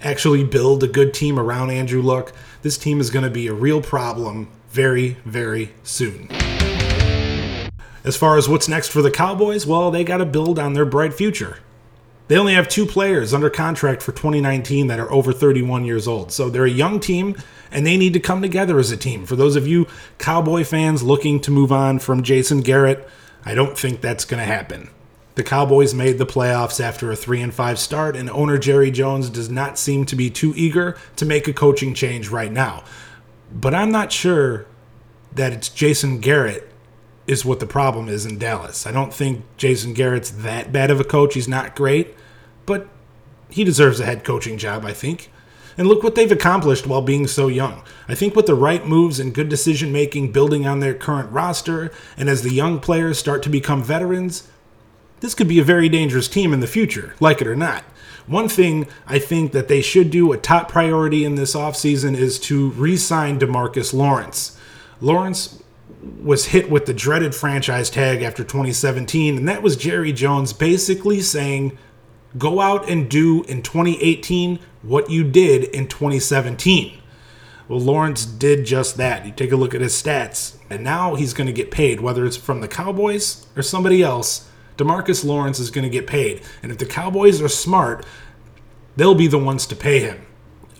actually 0.02 0.44
build 0.44 0.82
a 0.82 0.88
good 0.88 1.12
team 1.14 1.38
around 1.38 1.70
Andrew 1.70 2.02
Luck, 2.02 2.32
this 2.62 2.78
team 2.78 3.00
is 3.00 3.10
going 3.10 3.24
to 3.24 3.30
be 3.30 3.46
a 3.46 3.54
real 3.54 3.82
problem 3.82 4.48
very, 4.70 5.16
very 5.24 5.72
soon. 5.82 6.28
As 8.04 8.16
far 8.16 8.38
as 8.38 8.48
what's 8.48 8.68
next 8.68 8.88
for 8.88 9.02
the 9.02 9.10
Cowboys, 9.10 9.66
well, 9.66 9.90
they 9.90 10.04
got 10.04 10.18
to 10.18 10.26
build 10.26 10.58
on 10.58 10.72
their 10.72 10.86
bright 10.86 11.14
future. 11.14 11.58
They 12.28 12.36
only 12.36 12.54
have 12.54 12.68
two 12.68 12.86
players 12.86 13.32
under 13.32 13.48
contract 13.48 14.02
for 14.02 14.12
2019 14.12 14.86
that 14.86 15.00
are 15.00 15.10
over 15.10 15.32
31 15.32 15.84
years 15.84 16.06
old. 16.06 16.30
So 16.30 16.50
they're 16.50 16.64
a 16.64 16.70
young 16.70 17.00
team 17.00 17.36
and 17.70 17.86
they 17.86 17.96
need 17.96 18.12
to 18.12 18.20
come 18.20 18.42
together 18.42 18.78
as 18.78 18.90
a 18.90 18.96
team. 18.96 19.24
For 19.24 19.34
those 19.34 19.56
of 19.56 19.66
you 19.66 19.86
Cowboy 20.18 20.64
fans 20.64 21.02
looking 21.02 21.40
to 21.40 21.50
move 21.50 21.72
on 21.72 21.98
from 21.98 22.22
Jason 22.22 22.60
Garrett, 22.60 23.08
I 23.44 23.54
don't 23.54 23.78
think 23.78 24.00
that's 24.00 24.26
going 24.26 24.40
to 24.40 24.44
happen. 24.44 24.90
The 25.38 25.44
Cowboys 25.44 25.94
made 25.94 26.18
the 26.18 26.26
playoffs 26.26 26.80
after 26.80 27.12
a 27.12 27.16
3 27.16 27.42
and 27.42 27.54
5 27.54 27.78
start 27.78 28.16
and 28.16 28.28
owner 28.28 28.58
Jerry 28.58 28.90
Jones 28.90 29.30
does 29.30 29.48
not 29.48 29.78
seem 29.78 30.04
to 30.06 30.16
be 30.16 30.30
too 30.30 30.52
eager 30.56 30.98
to 31.14 31.24
make 31.24 31.46
a 31.46 31.52
coaching 31.52 31.94
change 31.94 32.28
right 32.28 32.50
now. 32.50 32.82
But 33.52 33.72
I'm 33.72 33.92
not 33.92 34.10
sure 34.10 34.66
that 35.32 35.52
it's 35.52 35.68
Jason 35.68 36.18
Garrett 36.18 36.72
is 37.28 37.44
what 37.44 37.60
the 37.60 37.68
problem 37.68 38.08
is 38.08 38.26
in 38.26 38.36
Dallas. 38.36 38.84
I 38.84 38.90
don't 38.90 39.14
think 39.14 39.44
Jason 39.56 39.94
Garrett's 39.94 40.30
that 40.30 40.72
bad 40.72 40.90
of 40.90 40.98
a 40.98 41.04
coach. 41.04 41.34
He's 41.34 41.46
not 41.46 41.76
great, 41.76 42.16
but 42.66 42.88
he 43.48 43.62
deserves 43.62 44.00
a 44.00 44.06
head 44.06 44.24
coaching 44.24 44.58
job, 44.58 44.84
I 44.84 44.92
think. 44.92 45.30
And 45.76 45.86
look 45.86 46.02
what 46.02 46.16
they've 46.16 46.32
accomplished 46.32 46.88
while 46.88 47.00
being 47.00 47.28
so 47.28 47.46
young. 47.46 47.84
I 48.08 48.16
think 48.16 48.34
with 48.34 48.46
the 48.46 48.56
right 48.56 48.84
moves 48.84 49.20
and 49.20 49.32
good 49.32 49.48
decision 49.48 49.92
making 49.92 50.32
building 50.32 50.66
on 50.66 50.80
their 50.80 50.94
current 50.94 51.30
roster, 51.30 51.92
and 52.16 52.28
as 52.28 52.42
the 52.42 52.50
young 52.50 52.80
players 52.80 53.20
start 53.20 53.44
to 53.44 53.48
become 53.48 53.84
veterans, 53.84 54.48
this 55.20 55.34
could 55.34 55.48
be 55.48 55.58
a 55.58 55.64
very 55.64 55.88
dangerous 55.88 56.28
team 56.28 56.52
in 56.52 56.60
the 56.60 56.66
future, 56.66 57.14
like 57.20 57.40
it 57.40 57.46
or 57.46 57.56
not. 57.56 57.84
One 58.26 58.48
thing 58.48 58.86
I 59.06 59.18
think 59.18 59.52
that 59.52 59.68
they 59.68 59.80
should 59.80 60.10
do, 60.10 60.32
a 60.32 60.38
top 60.38 60.68
priority 60.68 61.24
in 61.24 61.34
this 61.36 61.54
offseason, 61.54 62.14
is 62.14 62.38
to 62.40 62.70
re 62.70 62.96
sign 62.96 63.38
Demarcus 63.38 63.94
Lawrence. 63.94 64.58
Lawrence 65.00 65.62
was 66.20 66.46
hit 66.46 66.70
with 66.70 66.86
the 66.86 66.94
dreaded 66.94 67.34
franchise 67.34 67.90
tag 67.90 68.22
after 68.22 68.44
2017, 68.44 69.36
and 69.36 69.48
that 69.48 69.62
was 69.62 69.76
Jerry 69.76 70.12
Jones 70.12 70.52
basically 70.52 71.20
saying, 71.20 71.78
go 72.36 72.60
out 72.60 72.88
and 72.88 73.08
do 73.08 73.42
in 73.44 73.62
2018 73.62 74.58
what 74.82 75.10
you 75.10 75.24
did 75.24 75.64
in 75.64 75.88
2017. 75.88 77.00
Well, 77.66 77.80
Lawrence 77.80 78.24
did 78.24 78.64
just 78.64 78.96
that. 78.96 79.26
You 79.26 79.32
take 79.32 79.52
a 79.52 79.56
look 79.56 79.74
at 79.74 79.80
his 79.80 79.92
stats, 79.92 80.56
and 80.70 80.82
now 80.82 81.14
he's 81.14 81.34
going 81.34 81.46
to 81.46 81.52
get 81.52 81.70
paid, 81.70 82.00
whether 82.00 82.24
it's 82.24 82.36
from 82.36 82.60
the 82.60 82.68
Cowboys 82.68 83.46
or 83.56 83.62
somebody 83.62 84.02
else. 84.02 84.47
Demarcus 84.78 85.24
Lawrence 85.24 85.58
is 85.58 85.70
going 85.70 85.84
to 85.84 85.90
get 85.90 86.06
paid. 86.06 86.40
And 86.62 86.72
if 86.72 86.78
the 86.78 86.86
Cowboys 86.86 87.42
are 87.42 87.48
smart, 87.48 88.06
they'll 88.96 89.14
be 89.14 89.26
the 89.26 89.38
ones 89.38 89.66
to 89.66 89.76
pay 89.76 90.00
him. 90.00 90.24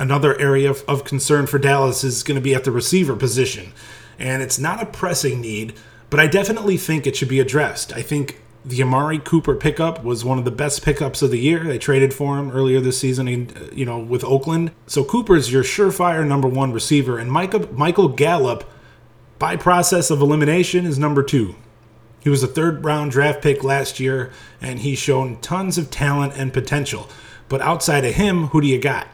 Another 0.01 0.41
area 0.41 0.71
of, 0.71 0.83
of 0.89 1.05
concern 1.05 1.47
for 1.47 1.59
Dallas 1.59 2.05
is 2.05 2.23
going 2.23 2.37
to 2.37 2.41
be 2.41 2.55
at 2.55 2.65
the 2.65 2.71
receiver 2.71 3.17
position 3.17 3.73
and 4.19 4.43
it's 4.43 4.59
not 4.59 4.83
a 4.83 4.87
pressing 4.87 5.41
need, 5.41 5.75
but 6.11 6.21
I 6.21 6.27
definitely 6.27 6.77
think 6.77 7.07
it 7.07 7.17
should 7.17 7.29
be 7.29 7.41
addressed. 7.41 7.93
I 7.93 8.03
think 8.03 8.41
the 8.65 8.83
Amari 8.83 9.19
Cooper 9.19 9.55
pickup 9.55 10.03
was 10.05 10.25
one 10.25 10.39
of 10.39 10.45
the 10.45 10.51
best 10.51 10.85
pickups 10.85 11.23
of 11.23 11.31
the 11.31 11.39
year. 11.39 11.65
They 11.65 11.79
traded 11.79 12.13
for 12.13 12.39
him 12.39 12.51
earlier 12.51 12.81
this 12.81 12.99
season, 12.99 13.29
in, 13.29 13.71
you 13.73 13.85
know, 13.85 13.99
with 13.99 14.25
Oakland. 14.25 14.73
So 14.87 15.05
Cooper's 15.05 15.53
your 15.53 15.63
surefire 15.63 16.27
number 16.27 16.49
one 16.49 16.73
receiver, 16.73 17.19
and 17.19 17.31
Michael, 17.31 17.73
Michael 17.73 18.09
Gallup, 18.09 18.69
by 19.39 19.57
process 19.57 20.11
of 20.11 20.21
elimination, 20.21 20.85
is 20.85 20.99
number 20.99 21.23
two. 21.23 21.55
He 22.29 22.31
was 22.31 22.43
a 22.43 22.47
third 22.47 22.85
round 22.85 23.13
draft 23.13 23.41
pick 23.41 23.65
last 23.65 23.99
year, 23.99 24.31
and 24.61 24.81
he's 24.81 24.99
shown 24.99 25.41
tons 25.41 25.79
of 25.79 25.89
talent 25.89 26.35
and 26.37 26.53
potential. 26.53 27.09
But 27.49 27.63
outside 27.63 28.05
of 28.05 28.17
him, 28.17 28.49
who 28.49 28.61
do 28.61 28.67
you 28.67 28.79
got? 28.79 29.09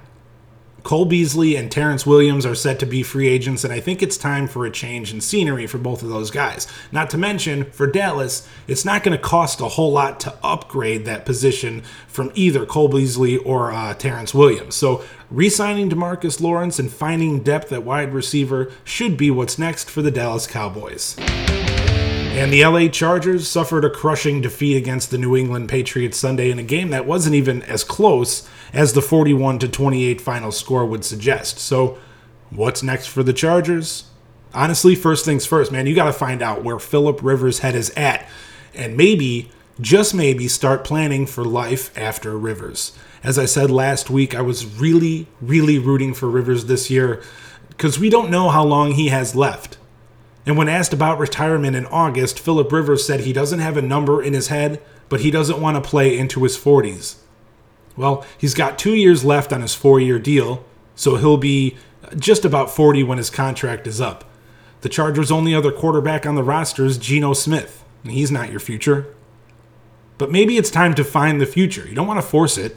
Cole 0.83 1.04
Beasley 1.04 1.54
and 1.54 1.71
Terrance 1.71 2.04
Williams 2.04 2.44
are 2.44 2.56
set 2.56 2.80
to 2.80 2.87
be 2.87 3.04
free 3.04 3.28
agents, 3.28 3.62
and 3.62 3.73
I 3.73 3.78
think 3.78 4.02
it's 4.02 4.16
time 4.16 4.49
for 4.49 4.66
a 4.66 4.71
change 4.71 5.12
in 5.12 5.21
scenery 5.21 5.68
for 5.68 5.78
both 5.78 6.02
of 6.02 6.09
those 6.09 6.33
guys. 6.33 6.66
Not 6.90 7.09
to 7.11 7.16
mention, 7.16 7.71
for 7.71 7.87
Dallas, 7.87 8.49
it's 8.66 8.85
not 8.85 9.04
going 9.04 9.16
to 9.16 9.23
cost 9.23 9.61
a 9.61 9.68
whole 9.68 9.92
lot 9.92 10.18
to 10.21 10.37
upgrade 10.42 11.04
that 11.04 11.25
position 11.25 11.83
from 12.09 12.33
either 12.35 12.66
Cole 12.66 12.88
Beasley 12.88 13.37
or 13.37 13.71
uh, 13.71 13.94
Terrance 13.94 14.35
Williams. 14.35 14.75
So, 14.75 15.04
re 15.30 15.49
signing 15.49 15.88
Demarcus 15.88 16.40
Lawrence 16.40 16.80
and 16.80 16.92
finding 16.92 17.44
depth 17.44 17.71
at 17.71 17.85
wide 17.85 18.12
receiver 18.12 18.73
should 18.83 19.16
be 19.16 19.30
what's 19.30 19.56
next 19.56 19.88
for 19.88 20.02
the 20.02 20.11
Dallas 20.11 20.49
Cowboys. 20.49 21.16
And 22.35 22.53
the 22.53 22.64
LA 22.64 22.88
Chargers 22.88 23.47
suffered 23.47 23.85
a 23.85 23.91
crushing 23.91 24.41
defeat 24.41 24.76
against 24.76 25.12
the 25.12 25.19
New 25.19 25.37
England 25.37 25.69
Patriots 25.69 26.19
Sunday 26.19 26.50
in 26.50 26.59
a 26.59 26.64
game 26.64 26.91
that 26.91 27.07
wasn't 27.07 27.37
even 27.37 27.62
as 27.62 27.85
close 27.85 28.47
as 28.73 28.93
the 28.93 29.00
41 29.00 29.61
to 29.61 29.69
28 29.69 30.21
final 30.21 30.50
score 30.50 30.85
would 30.85 31.05
suggest. 31.05 31.61
So, 31.61 31.97
what's 32.50 32.83
next 32.83 33.07
for 33.07 33.23
the 33.23 33.33
Chargers? 33.33 34.11
Honestly, 34.53 34.97
first 34.97 35.25
things 35.25 35.47
first, 35.47 35.71
man, 35.71 35.87
you 35.87 35.95
got 35.95 36.07
to 36.07 36.12
find 36.12 36.43
out 36.43 36.64
where 36.64 36.81
Philip 36.81 37.23
Rivers' 37.23 37.61
head 37.61 37.76
is 37.76 37.91
at 37.91 38.29
and 38.75 38.97
maybe 38.97 39.53
just 39.81 40.12
maybe 40.12 40.49
start 40.49 40.83
planning 40.83 41.26
for 41.26 41.45
life 41.45 41.97
after 41.97 42.37
Rivers. 42.37 42.99
As 43.23 43.38
I 43.38 43.45
said 43.45 43.71
last 43.71 44.11
week, 44.11 44.35
I 44.35 44.43
was 44.43 44.67
really 44.67 45.29
really 45.41 45.79
rooting 45.79 46.12
for 46.12 46.29
Rivers 46.29 46.64
this 46.67 46.91
year 46.91 47.23
cuz 47.79 47.97
we 47.97 48.11
don't 48.11 48.29
know 48.29 48.49
how 48.49 48.64
long 48.64 48.93
he 48.93 49.09
has 49.09 49.37
left. 49.37 49.79
And 50.47 50.59
when 50.59 50.69
asked 50.69 50.93
about 50.93 51.19
retirement 51.19 51.77
in 51.77 51.87
August, 51.87 52.39
Philip 52.39 52.71
Rivers 52.71 53.07
said 53.07 53.21
he 53.21 53.33
doesn't 53.33 53.61
have 53.61 53.77
a 53.77 53.83
number 53.83 54.23
in 54.23 54.35
his 54.35 54.49
head, 54.49 54.83
but 55.09 55.21
he 55.21 55.31
doesn't 55.31 55.61
want 55.61 55.83
to 55.83 55.89
play 55.89 56.19
into 56.19 56.43
his 56.43 56.57
40s. 56.57 57.17
Well, 57.97 58.27
he's 58.37 58.55
got 58.55 58.79
two 58.79 58.95
years 58.95 59.25
left 59.25 59.53
on 59.53 59.63
his 59.63 59.75
four 59.75 60.01
year 60.01 60.19
deal, 60.19 60.65
so 60.95 61.17
he'll 61.17 61.37
be 61.37 61.77
just 62.17 62.45
about 62.45 62.71
40 62.71 63.03
when 63.05 63.19
his 63.19 63.31
contract 63.31 63.87
is 63.87 64.01
up. 64.01 64.25
The 64.83 64.89
Chargers' 64.89 65.33
only 65.33 65.55
other 65.55 65.73
quarterback 65.73 66.27
on 66.27 66.35
the 66.35 66.43
roster 66.43 66.85
is 66.85 66.99
Geno 66.99 67.33
Smith, 67.33 67.85
and 68.03 68.13
he's 68.13 68.31
not 68.31 68.51
your 68.51 68.61
future. 68.61 69.15
But 70.19 70.31
maybe 70.31 70.59
it's 70.59 70.71
time 70.71 70.95
to 70.95 71.05
find 71.05 71.41
the 71.41 71.47
future. 71.47 71.89
You 71.89 71.95
don't 71.95 72.07
want 72.07 72.21
to 72.21 72.27
force 72.27 72.59
it. 72.59 72.77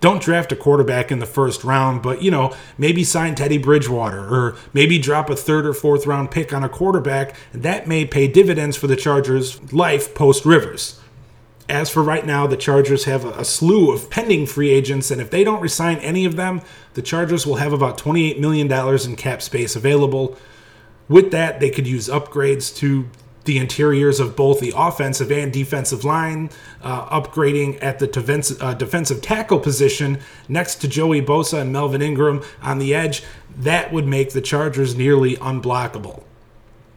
Don't 0.00 0.22
draft 0.22 0.52
a 0.52 0.56
quarterback 0.56 1.10
in 1.10 1.18
the 1.18 1.26
first 1.26 1.64
round, 1.64 2.02
but 2.02 2.22
you 2.22 2.30
know, 2.30 2.54
maybe 2.76 3.04
sign 3.04 3.34
Teddy 3.34 3.58
Bridgewater 3.58 4.20
or 4.20 4.56
maybe 4.72 4.98
drop 4.98 5.30
a 5.30 5.36
third 5.36 5.66
or 5.66 5.72
fourth 5.72 6.06
round 6.06 6.30
pick 6.30 6.52
on 6.52 6.62
a 6.62 6.68
quarterback. 6.68 7.34
And 7.52 7.62
that 7.62 7.86
may 7.86 8.04
pay 8.04 8.28
dividends 8.28 8.76
for 8.76 8.86
the 8.86 8.96
Chargers' 8.96 9.72
life 9.72 10.14
post 10.14 10.44
Rivers. 10.44 11.00
As 11.68 11.88
for 11.88 12.02
right 12.02 12.26
now, 12.26 12.46
the 12.46 12.58
Chargers 12.58 13.04
have 13.04 13.24
a, 13.24 13.44
slew 13.44 13.90
of 13.90 14.10
pending 14.10 14.46
free 14.46 14.68
agents, 14.68 15.10
and 15.10 15.18
if 15.18 15.30
they 15.30 15.44
don't 15.44 15.62
resign 15.62 15.96
any 15.98 16.26
of 16.26 16.36
them, 16.36 16.60
the 16.92 17.00
Chargers 17.00 17.46
will 17.46 17.56
have 17.56 17.72
about 17.72 17.96
$28 17.96 18.38
million 18.38 18.70
in 18.70 19.16
cap 19.16 19.40
space 19.40 19.74
available. 19.74 20.36
With 21.08 21.30
that, 21.30 21.60
they 21.60 21.70
could 21.70 21.86
use 21.86 22.08
upgrades 22.08 22.74
to 22.76 23.08
the 23.44 23.58
interiors 23.58 24.20
of 24.20 24.36
both 24.36 24.60
the 24.60 24.72
offensive 24.76 25.30
and 25.30 25.52
defensive 25.52 26.04
line, 26.04 26.50
uh, 26.82 27.20
upgrading 27.20 27.78
at 27.82 27.98
the 27.98 28.06
defensive, 28.06 28.62
uh, 28.62 28.74
defensive 28.74 29.20
tackle 29.20 29.58
position 29.58 30.18
next 30.48 30.76
to 30.76 30.88
Joey 30.88 31.20
Bosa 31.20 31.60
and 31.60 31.72
Melvin 31.72 32.02
Ingram 32.02 32.42
on 32.62 32.78
the 32.78 32.94
edge. 32.94 33.22
That 33.56 33.92
would 33.92 34.06
make 34.06 34.32
the 34.32 34.40
Chargers 34.40 34.96
nearly 34.96 35.36
unblockable. 35.36 36.22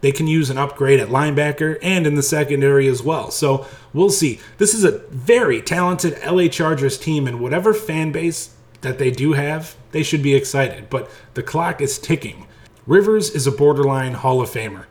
They 0.00 0.12
can 0.12 0.26
use 0.26 0.48
an 0.48 0.58
upgrade 0.58 1.00
at 1.00 1.08
linebacker 1.08 1.78
and 1.82 2.06
in 2.06 2.14
the 2.14 2.22
secondary 2.22 2.86
as 2.86 3.02
well. 3.02 3.30
So 3.30 3.66
we'll 3.92 4.10
see. 4.10 4.40
This 4.58 4.72
is 4.72 4.84
a 4.84 4.98
very 5.08 5.60
talented 5.60 6.18
LA 6.24 6.48
Chargers 6.48 6.98
team, 6.98 7.26
and 7.26 7.40
whatever 7.40 7.74
fan 7.74 8.12
base 8.12 8.54
that 8.80 8.98
they 8.98 9.10
do 9.10 9.32
have, 9.32 9.74
they 9.90 10.04
should 10.04 10.22
be 10.22 10.34
excited. 10.34 10.88
But 10.88 11.10
the 11.34 11.42
clock 11.42 11.80
is 11.80 11.98
ticking. 11.98 12.46
Rivers 12.86 13.30
is 13.30 13.46
a 13.46 13.52
borderline 13.52 14.14
Hall 14.14 14.40
of 14.40 14.50
Famer. 14.50 14.84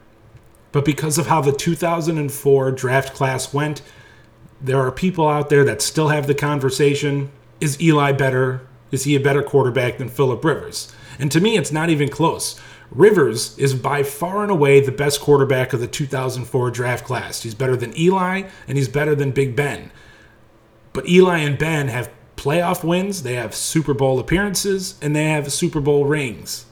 But 0.77 0.85
because 0.85 1.17
of 1.17 1.25
how 1.25 1.41
the 1.41 1.51
2004 1.51 2.71
draft 2.73 3.15
class 3.15 3.51
went, 3.51 3.81
there 4.61 4.77
are 4.77 4.91
people 4.91 5.27
out 5.27 5.49
there 5.49 5.63
that 5.63 5.81
still 5.81 6.09
have 6.09 6.27
the 6.27 6.35
conversation 6.35 7.31
is 7.59 7.81
Eli 7.81 8.11
better? 8.11 8.61
Is 8.91 9.03
he 9.03 9.15
a 9.15 9.19
better 9.19 9.41
quarterback 9.41 9.97
than 9.97 10.07
Philip 10.07 10.45
Rivers? 10.45 10.93
And 11.17 11.31
to 11.31 11.41
me, 11.41 11.57
it's 11.57 11.71
not 11.71 11.89
even 11.89 12.09
close. 12.09 12.59
Rivers 12.91 13.57
is 13.57 13.73
by 13.73 14.03
far 14.03 14.43
and 14.43 14.51
away 14.51 14.79
the 14.79 14.91
best 14.91 15.19
quarterback 15.19 15.73
of 15.73 15.79
the 15.79 15.87
2004 15.87 16.69
draft 16.69 17.03
class. 17.03 17.41
He's 17.41 17.55
better 17.55 17.75
than 17.75 17.97
Eli 17.97 18.43
and 18.67 18.77
he's 18.77 18.87
better 18.87 19.15
than 19.15 19.31
Big 19.31 19.55
Ben. 19.55 19.89
But 20.93 21.09
Eli 21.09 21.39
and 21.39 21.57
Ben 21.57 21.87
have 21.87 22.11
playoff 22.35 22.83
wins, 22.83 23.23
they 23.23 23.33
have 23.33 23.55
Super 23.55 23.95
Bowl 23.95 24.19
appearances, 24.19 24.93
and 25.01 25.15
they 25.15 25.25
have 25.25 25.51
Super 25.51 25.81
Bowl 25.81 26.05
rings. 26.05 26.66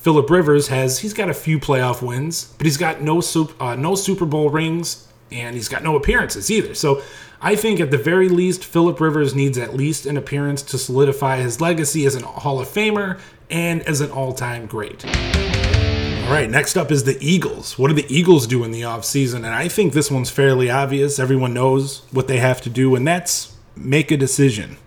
Philip 0.00 0.30
Rivers 0.30 0.68
has 0.68 1.00
he's 1.00 1.12
got 1.12 1.28
a 1.28 1.34
few 1.34 1.58
playoff 1.58 2.00
wins, 2.00 2.54
but 2.56 2.64
he's 2.64 2.78
got 2.78 3.02
no 3.02 3.22
uh, 3.60 3.76
no 3.76 3.94
Super 3.94 4.24
Bowl 4.24 4.48
rings 4.48 5.06
and 5.30 5.54
he's 5.54 5.68
got 5.68 5.82
no 5.82 5.94
appearances 5.94 6.50
either. 6.50 6.74
So 6.74 7.02
I 7.42 7.54
think 7.54 7.80
at 7.80 7.90
the 7.90 7.98
very 7.98 8.30
least, 8.30 8.64
Philip 8.64 8.98
Rivers 8.98 9.34
needs 9.34 9.58
at 9.58 9.76
least 9.76 10.06
an 10.06 10.16
appearance 10.16 10.62
to 10.62 10.78
solidify 10.78 11.42
his 11.42 11.60
legacy 11.60 12.06
as 12.06 12.14
an 12.14 12.22
Hall 12.22 12.60
of 12.60 12.68
Famer 12.68 13.20
and 13.50 13.82
as 13.82 14.00
an 14.00 14.10
all-time 14.10 14.64
great. 14.64 15.04
All 15.04 16.32
right, 16.32 16.48
next 16.48 16.78
up 16.78 16.90
is 16.90 17.04
the 17.04 17.18
Eagles. 17.20 17.78
What 17.78 17.88
do 17.88 17.94
the 17.94 18.06
Eagles 18.08 18.46
do 18.46 18.64
in 18.64 18.70
the 18.70 18.82
offseason? 18.82 19.36
And 19.36 19.48
I 19.48 19.68
think 19.68 19.92
this 19.92 20.10
one's 20.10 20.30
fairly 20.30 20.70
obvious. 20.70 21.18
Everyone 21.18 21.52
knows 21.52 22.02
what 22.10 22.26
they 22.26 22.38
have 22.38 22.62
to 22.62 22.70
do, 22.70 22.94
and 22.94 23.06
that's 23.06 23.54
make 23.76 24.10
a 24.10 24.16
decision. 24.16 24.78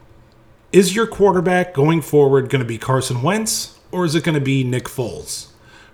Is 0.72 0.96
your 0.96 1.06
quarterback 1.06 1.76
going 1.76 2.02
forward 2.02 2.50
going 2.50 2.64
to 2.64 2.68
be 2.68 2.80
Carson 2.80 3.22
Wentz 3.22 3.78
or 3.94 4.04
is 4.04 4.16
it 4.16 4.24
going 4.24 4.36
to 4.36 4.42
be 4.42 4.64
Nick 4.64 4.86
Foles? 4.86 5.48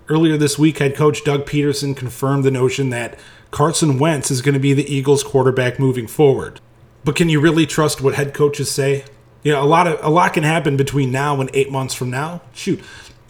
Earlier 0.08 0.38
this 0.38 0.58
week, 0.58 0.80
head 0.80 0.96
coach 0.96 1.24
Doug 1.24 1.46
Pederson 1.46 1.96
confirmed 1.96 2.44
the 2.44 2.50
notion 2.50 2.90
that 2.90 3.20
Carson 3.52 4.00
Wentz 4.00 4.32
is 4.32 4.42
going 4.42 4.54
to 4.54 4.60
be 4.60 4.74
the 4.74 4.92
Eagles 4.92 5.24
quarterback 5.24 5.80
moving 5.80 6.08
forward. 6.08 6.62
But 7.04 7.16
can 7.16 7.30
you 7.30 7.40
really 7.40 7.66
trust 7.66 8.02
what 8.02 8.16
head 8.16 8.34
coaches 8.34 8.72
say? 8.72 9.06
You 9.44 9.52
know, 9.52 9.62
a 9.62 9.66
lot 9.66 9.86
of 9.86 10.04
a 10.04 10.10
lot 10.10 10.34
can 10.34 10.44
happen 10.44 10.78
between 10.78 11.12
now 11.12 11.40
and 11.40 11.50
8 11.54 11.72
months 11.72 11.94
from 11.94 12.10
now. 12.10 12.42
Shoot. 12.54 12.82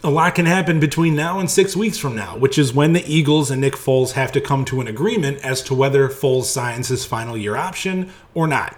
A 0.02 0.10
lot 0.10 0.34
can 0.34 0.46
happen 0.46 0.80
between 0.80 1.14
now 1.14 1.38
and 1.38 1.50
6 1.50 1.76
weeks 1.76 1.98
from 1.98 2.16
now, 2.16 2.36
which 2.38 2.58
is 2.58 2.72
when 2.72 2.94
the 2.94 3.04
Eagles 3.06 3.50
and 3.50 3.60
Nick 3.60 3.74
Foles 3.74 4.12
have 4.12 4.32
to 4.32 4.40
come 4.40 4.64
to 4.64 4.80
an 4.80 4.88
agreement 4.88 5.44
as 5.44 5.62
to 5.64 5.74
whether 5.74 6.08
Foles 6.08 6.44
signs 6.44 6.88
his 6.88 7.04
final 7.04 7.36
year 7.36 7.56
option 7.56 8.10
or 8.34 8.46
not. 8.46 8.76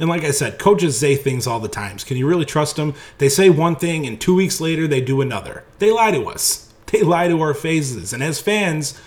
And 0.00 0.08
like 0.08 0.24
I 0.24 0.32
said, 0.32 0.58
coaches 0.58 0.98
say 0.98 1.16
things 1.16 1.46
all 1.46 1.60
the 1.60 1.68
times. 1.68 2.04
Can 2.04 2.16
you 2.16 2.26
really 2.26 2.44
trust 2.44 2.76
them? 2.76 2.94
They 3.18 3.28
say 3.28 3.50
one 3.50 3.76
thing 3.76 4.06
and 4.06 4.20
two 4.20 4.34
weeks 4.34 4.60
later 4.60 4.86
they 4.88 5.00
do 5.00 5.20
another. 5.20 5.64
They 5.78 5.90
lie 5.90 6.10
to 6.12 6.24
us. 6.26 6.70
They 6.92 7.02
lie 7.02 7.26
to 7.26 7.40
our 7.40 7.54
faces. 7.54 8.12
And 8.12 8.22
as 8.22 8.40
fans, 8.40 9.00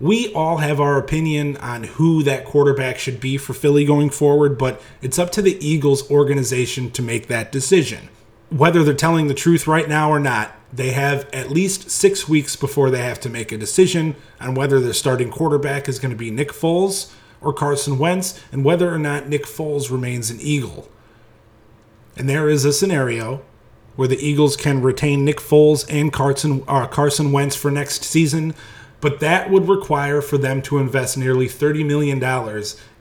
we 0.00 0.32
all 0.32 0.58
have 0.58 0.80
our 0.80 0.96
opinion 0.96 1.58
on 1.58 1.82
who 1.82 2.22
that 2.22 2.46
quarterback 2.46 2.98
should 2.98 3.20
be 3.20 3.36
for 3.36 3.52
Philly 3.52 3.84
going 3.84 4.08
forward, 4.08 4.56
but 4.56 4.80
it's 5.02 5.18
up 5.18 5.30
to 5.32 5.42
the 5.42 5.58
Eagles 5.66 6.10
organization 6.10 6.90
to 6.92 7.02
make 7.02 7.26
that 7.26 7.52
decision. 7.52 8.08
Whether 8.48 8.82
they're 8.82 8.94
telling 8.94 9.26
the 9.26 9.34
truth 9.34 9.66
right 9.66 9.86
now 9.86 10.10
or 10.10 10.20
not, 10.20 10.52
they 10.72 10.92
have 10.92 11.28
at 11.34 11.50
least 11.50 11.90
six 11.90 12.28
weeks 12.28 12.56
before 12.56 12.90
they 12.90 13.02
have 13.02 13.20
to 13.20 13.28
make 13.28 13.52
a 13.52 13.58
decision 13.58 14.14
on 14.40 14.54
whether 14.54 14.80
their 14.80 14.94
starting 14.94 15.30
quarterback 15.30 15.86
is 15.86 15.98
going 15.98 16.12
to 16.12 16.16
be 16.16 16.30
Nick 16.30 16.52
Foles 16.52 17.12
or 17.40 17.52
Carson 17.52 17.98
Wentz 17.98 18.40
and 18.52 18.64
whether 18.64 18.92
or 18.92 18.98
not 18.98 19.28
Nick 19.28 19.44
Foles 19.44 19.90
remains 19.90 20.30
an 20.30 20.38
Eagle. 20.40 20.88
And 22.16 22.28
there 22.28 22.48
is 22.48 22.64
a 22.64 22.72
scenario 22.72 23.42
where 23.96 24.08
the 24.08 24.24
Eagles 24.24 24.56
can 24.56 24.82
retain 24.82 25.24
Nick 25.24 25.38
Foles 25.38 25.84
and 25.88 26.12
Carson, 26.12 26.62
uh, 26.68 26.86
Carson 26.86 27.32
Wentz 27.32 27.56
for 27.56 27.70
next 27.70 28.04
season, 28.04 28.54
but 29.00 29.20
that 29.20 29.50
would 29.50 29.68
require 29.68 30.20
for 30.20 30.38
them 30.38 30.62
to 30.62 30.78
invest 30.78 31.16
nearly 31.16 31.46
$30 31.46 31.86
million 31.86 32.18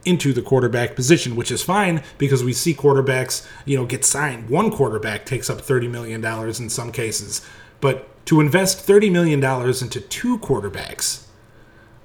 into 0.06 0.34
the 0.34 0.41
quarterback 0.41 0.95
position, 0.95 1.36
which 1.36 1.52
is 1.52 1.62
fine 1.62 2.02
because 2.17 2.43
we 2.43 2.54
see 2.54 2.73
quarterbacks, 2.73 3.47
you 3.65 3.78
know, 3.78 3.86
get 3.86 4.06
signed. 4.06 4.50
One 4.50 4.71
quarterback 4.71 5.26
takes 5.26 5.50
up 5.50 5.60
$30 5.60 5.89
million 5.89 6.23
in 6.23 6.69
some 6.69 6.91
cases. 6.91 7.41
But 7.82 8.26
to 8.28 8.39
invest 8.41 8.88
$30 8.88 9.12
million 9.12 9.43
into 9.43 10.02
two 10.02 10.39
quarterbacks, 10.39 11.26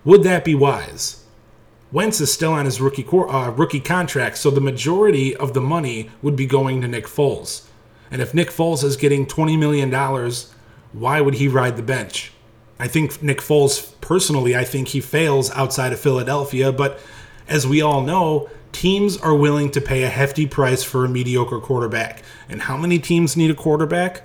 would 0.04 0.22
that 0.24 0.44
be 0.44 0.54
wise? 0.54 1.21
Wentz 1.92 2.22
is 2.22 2.32
still 2.32 2.52
on 2.52 2.64
his 2.64 2.80
rookie 2.80 3.06
uh, 3.06 3.50
rookie 3.50 3.80
contract, 3.80 4.38
so 4.38 4.50
the 4.50 4.60
majority 4.60 5.36
of 5.36 5.52
the 5.52 5.60
money 5.60 6.10
would 6.22 6.36
be 6.36 6.46
going 6.46 6.80
to 6.80 6.88
Nick 6.88 7.04
Foles. 7.04 7.66
And 8.10 8.22
if 8.22 8.32
Nick 8.32 8.48
Foles 8.48 8.82
is 8.82 8.96
getting 8.96 9.26
$20 9.26 9.58
million, 9.58 9.90
why 10.92 11.20
would 11.20 11.34
he 11.34 11.48
ride 11.48 11.76
the 11.76 11.82
bench? 11.82 12.32
I 12.78 12.88
think 12.88 13.22
Nick 13.22 13.38
Foles, 13.38 13.92
personally, 14.00 14.56
I 14.56 14.64
think 14.64 14.88
he 14.88 15.00
fails 15.00 15.50
outside 15.52 15.92
of 15.92 16.00
Philadelphia, 16.00 16.72
but 16.72 16.98
as 17.46 17.66
we 17.66 17.82
all 17.82 18.00
know, 18.00 18.50
teams 18.72 19.18
are 19.18 19.34
willing 19.34 19.70
to 19.70 19.80
pay 19.80 20.02
a 20.02 20.08
hefty 20.08 20.46
price 20.46 20.82
for 20.82 21.04
a 21.04 21.08
mediocre 21.08 21.60
quarterback. 21.60 22.22
And 22.48 22.62
how 22.62 22.76
many 22.76 22.98
teams 22.98 23.36
need 23.36 23.50
a 23.50 23.54
quarterback? 23.54 24.22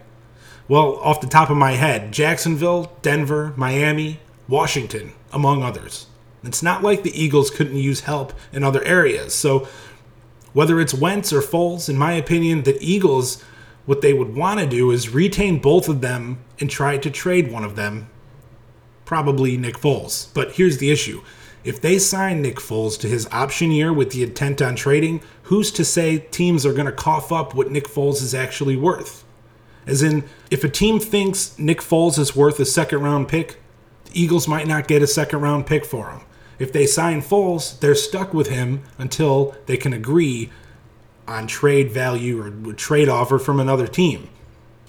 Well, 0.67 0.95
off 0.97 1.21
the 1.21 1.27
top 1.27 1.49
of 1.49 1.58
my 1.58 1.73
head, 1.73 2.12
Jacksonville, 2.12 2.93
Denver, 3.01 3.53
Miami, 3.56 4.19
Washington, 4.47 5.13
among 5.32 5.63
others. 5.63 6.07
It's 6.43 6.63
not 6.63 6.84
like 6.84 7.04
the 7.04 7.19
Eagles 7.19 7.50
couldn't 7.50 7.78
use 7.78 8.02
help 8.02 8.34
in 8.54 8.63
other 8.63 8.84
areas. 8.84 9.34
So 9.34 9.67
whether 10.54 10.80
it's 10.80 10.93
Wentz 10.93 11.34
or 11.34 11.41
Foles, 11.41 11.89
in 11.89 11.97
my 11.97 12.13
opinion, 12.13 12.63
the 12.63 12.78
Eagles, 12.82 13.43
what 13.86 14.02
they 14.02 14.13
would 14.13 14.36
want 14.36 14.60
to 14.60 14.67
do 14.67 14.91
is 14.91 15.10
retain 15.13 15.60
both 15.60 15.88
of 15.88 16.02
them 16.02 16.39
and 16.60 16.69
try 16.69 16.97
to 16.97 17.12
trade 17.12 17.52
one 17.52 17.63
of 17.63 17.76
them, 17.76 18.10
probably 19.06 19.58
Nick 19.58 19.78
Foles. 19.78 20.34
But 20.34 20.54
here's 20.54 20.78
the 20.78 20.91
issue. 20.91 21.21
If 21.63 21.82
they 21.82 22.00
sign 22.00 22.41
Nick 22.41 22.58
Foles 22.58 23.00
to 23.00 23.08
his 23.08 23.28
option 23.32 23.71
year 23.71 23.91
with 23.91 24.12
the 24.12 24.23
intent 24.23 24.62
on 24.62 24.76
trading, 24.76 25.21
who's 25.43 25.71
to 25.71 25.84
say 25.84 26.19
teams 26.19 26.65
are 26.65 26.73
going 26.73 26.86
to 26.86 26.91
cough 26.91 27.32
up 27.32 27.54
what 27.54 27.71
Nick 27.71 27.88
Foles 27.88 28.21
is 28.21 28.34
actually 28.34 28.78
worth? 28.78 29.26
As 29.86 30.02
in, 30.02 30.23
if 30.50 30.63
a 30.63 30.69
team 30.69 31.00
thinks 31.00 31.58
Nick 31.60 31.82
Foles 31.82 32.17
is 32.17 32.36
worth 32.36 32.60
a 32.60 32.65
second 32.65 33.02
round 33.02 33.28
pick, 33.28 33.58
Eagles 34.13 34.48
might 34.48 34.67
not 34.67 34.88
get 34.88 35.02
a 35.02 35.08
second 35.08 35.41
round 35.41 35.65
pick 35.65 35.86
for 35.86 36.10
him. 36.10 36.22
If 36.60 36.72
they 36.72 36.86
sign 36.86 37.22
Foles, 37.22 37.80
they're 37.80 37.96
stuck 37.96 38.34
with 38.34 38.48
him 38.50 38.84
until 38.98 39.56
they 39.67 39.78
can 39.78 39.93
agree 39.93 40.50
on 41.28 41.48
trade 41.48 41.91
value 41.91 42.41
or 42.41 42.74
trade 42.74 43.10
offer 43.10 43.38
from 43.38 43.60
another 43.60 43.88
team. 43.88 44.30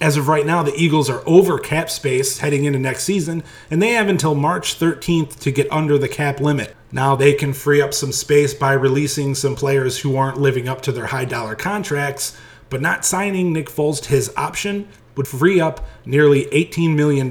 As 0.01 0.15
of 0.15 0.29
right 0.29 0.45
now, 0.45 0.63
the 0.63 0.75
Eagles 0.75 1.09
are 1.09 1.21
over 1.25 1.59
cap 1.59 1.89
space 1.89 2.39
heading 2.39 2.63
into 2.63 2.79
next 2.79 3.03
season, 3.03 3.43
and 3.69 3.81
they 3.81 3.89
have 3.89 4.07
until 4.07 4.33
March 4.33 4.79
13th 4.79 5.37
to 5.41 5.51
get 5.51 5.71
under 5.71 5.97
the 5.97 6.07
cap 6.07 6.39
limit. 6.39 6.73
Now 6.91 7.15
they 7.15 7.33
can 7.33 7.51
free 7.51 7.81
up 7.81 7.93
some 7.93 8.13
space 8.13 8.53
by 8.53 8.73
releasing 8.73 9.35
some 9.35 9.55
players 9.55 9.99
who 9.99 10.15
aren't 10.15 10.39
living 10.39 10.69
up 10.69 10.81
to 10.83 10.93
their 10.93 11.07
high 11.07 11.25
dollar 11.25 11.53
contracts, 11.53 12.37
but 12.69 12.81
not 12.81 13.03
signing 13.03 13.51
Nick 13.51 13.69
Foles 13.69 14.01
to 14.03 14.09
his 14.09 14.31
option 14.37 14.87
would 15.19 15.27
free 15.27 15.59
up 15.59 15.85
nearly 16.05 16.45
$18 16.45 16.95
million, 16.95 17.29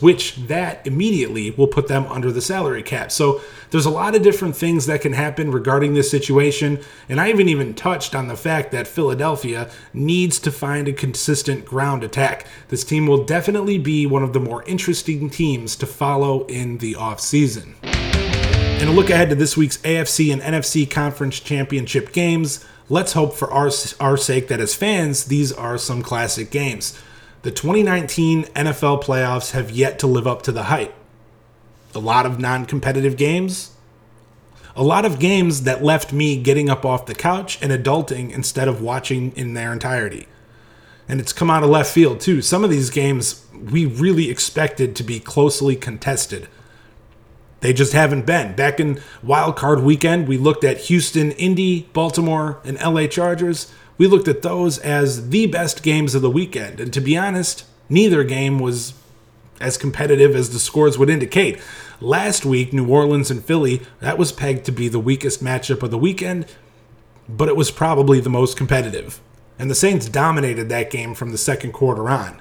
which 0.00 0.36
that 0.46 0.86
immediately 0.86 1.50
will 1.50 1.66
put 1.66 1.86
them 1.86 2.06
under 2.06 2.32
the 2.32 2.40
salary 2.40 2.82
cap. 2.82 3.12
So 3.12 3.42
there's 3.68 3.84
a 3.84 3.90
lot 3.90 4.14
of 4.14 4.22
different 4.22 4.56
things 4.56 4.86
that 4.86 5.02
can 5.02 5.12
happen 5.12 5.50
regarding 5.50 5.92
this 5.92 6.10
situation. 6.10 6.80
And 7.10 7.20
I 7.20 7.28
haven't 7.28 7.50
even 7.50 7.74
touched 7.74 8.14
on 8.14 8.28
the 8.28 8.38
fact 8.38 8.72
that 8.72 8.88
Philadelphia 8.88 9.70
needs 9.92 10.38
to 10.38 10.50
find 10.50 10.88
a 10.88 10.94
consistent 10.94 11.66
ground 11.66 12.02
attack. 12.02 12.46
This 12.68 12.84
team 12.84 13.06
will 13.06 13.24
definitely 13.24 13.76
be 13.76 14.06
one 14.06 14.22
of 14.22 14.32
the 14.32 14.40
more 14.40 14.62
interesting 14.62 15.28
teams 15.28 15.76
to 15.76 15.86
follow 15.86 16.46
in 16.46 16.78
the 16.78 16.94
offseason. 16.94 17.74
And 17.82 18.88
a 18.88 18.92
look 18.92 19.10
ahead 19.10 19.28
to 19.28 19.34
this 19.34 19.58
week's 19.58 19.76
AFC 19.78 20.32
and 20.32 20.40
NFC 20.40 20.90
Conference 20.90 21.38
Championship 21.38 22.12
games. 22.12 22.64
Let's 22.88 23.12
hope 23.12 23.34
for 23.34 23.50
our, 23.50 23.70
our 24.00 24.16
sake 24.16 24.48
that 24.48 24.60
as 24.60 24.74
fans, 24.74 25.24
these 25.24 25.52
are 25.52 25.76
some 25.76 26.02
classic 26.02 26.50
games. 26.50 26.98
The 27.42 27.50
2019 27.50 28.44
NFL 28.44 29.04
playoffs 29.04 29.52
have 29.52 29.70
yet 29.70 29.98
to 30.00 30.06
live 30.06 30.26
up 30.26 30.42
to 30.42 30.52
the 30.52 30.64
hype. 30.64 30.94
A 31.94 31.98
lot 31.98 32.26
of 32.26 32.38
non 32.40 32.66
competitive 32.66 33.16
games, 33.16 33.72
A 34.78 34.82
lot 34.82 35.06
of 35.06 35.18
games 35.18 35.62
that 35.62 35.82
left 35.82 36.12
me 36.12 36.36
getting 36.36 36.68
up 36.68 36.84
off 36.84 37.06
the 37.06 37.14
couch 37.14 37.58
and 37.62 37.72
adulting 37.72 38.30
instead 38.30 38.68
of 38.68 38.82
watching 38.82 39.32
in 39.34 39.54
their 39.54 39.72
entirety. 39.72 40.28
And 41.08 41.18
it's 41.18 41.32
come 41.32 41.50
out 41.50 41.62
of 41.62 41.70
left 41.70 41.90
field, 41.90 42.20
too. 42.20 42.42
Some 42.42 42.62
of 42.62 42.68
these 42.68 42.90
games 42.90 43.46
we 43.54 43.86
really 43.86 44.28
expected 44.30 44.94
to 44.96 45.02
be 45.02 45.18
closely 45.18 45.76
contested. 45.76 46.48
They 47.60 47.72
just 47.72 47.94
haven't 47.94 48.26
been. 48.26 48.54
Back 48.54 48.78
in 48.78 49.00
wild 49.22 49.56
card 49.56 49.80
weekend, 49.80 50.28
we 50.28 50.36
looked 50.36 50.62
at 50.62 50.76
Houston, 50.82 51.32
Indy, 51.32 51.88
Baltimore, 51.94 52.60
and 52.64 52.78
LA 52.78 53.06
Chargers. 53.06 53.72
We 53.98 54.06
looked 54.06 54.28
at 54.28 54.42
those 54.42 54.78
as 54.78 55.30
the 55.30 55.46
best 55.46 55.82
games 55.82 56.14
of 56.14 56.22
the 56.22 56.30
weekend. 56.30 56.80
And 56.80 56.92
to 56.92 57.00
be 57.00 57.16
honest, 57.16 57.64
neither 57.88 58.24
game 58.24 58.58
was 58.58 58.94
as 59.60 59.78
competitive 59.78 60.34
as 60.34 60.50
the 60.50 60.58
scores 60.58 60.98
would 60.98 61.08
indicate. 61.08 61.60
Last 62.00 62.44
week, 62.44 62.72
New 62.72 62.88
Orleans 62.88 63.30
and 63.30 63.42
Philly, 63.42 63.80
that 64.00 64.18
was 64.18 64.32
pegged 64.32 64.66
to 64.66 64.72
be 64.72 64.88
the 64.88 64.98
weakest 64.98 65.42
matchup 65.42 65.82
of 65.82 65.90
the 65.90 65.98
weekend, 65.98 66.46
but 67.28 67.48
it 67.48 67.56
was 67.56 67.70
probably 67.70 68.20
the 68.20 68.28
most 68.28 68.56
competitive. 68.56 69.20
And 69.58 69.70
the 69.70 69.74
Saints 69.74 70.08
dominated 70.08 70.68
that 70.68 70.90
game 70.90 71.14
from 71.14 71.32
the 71.32 71.38
second 71.38 71.72
quarter 71.72 72.10
on. 72.10 72.40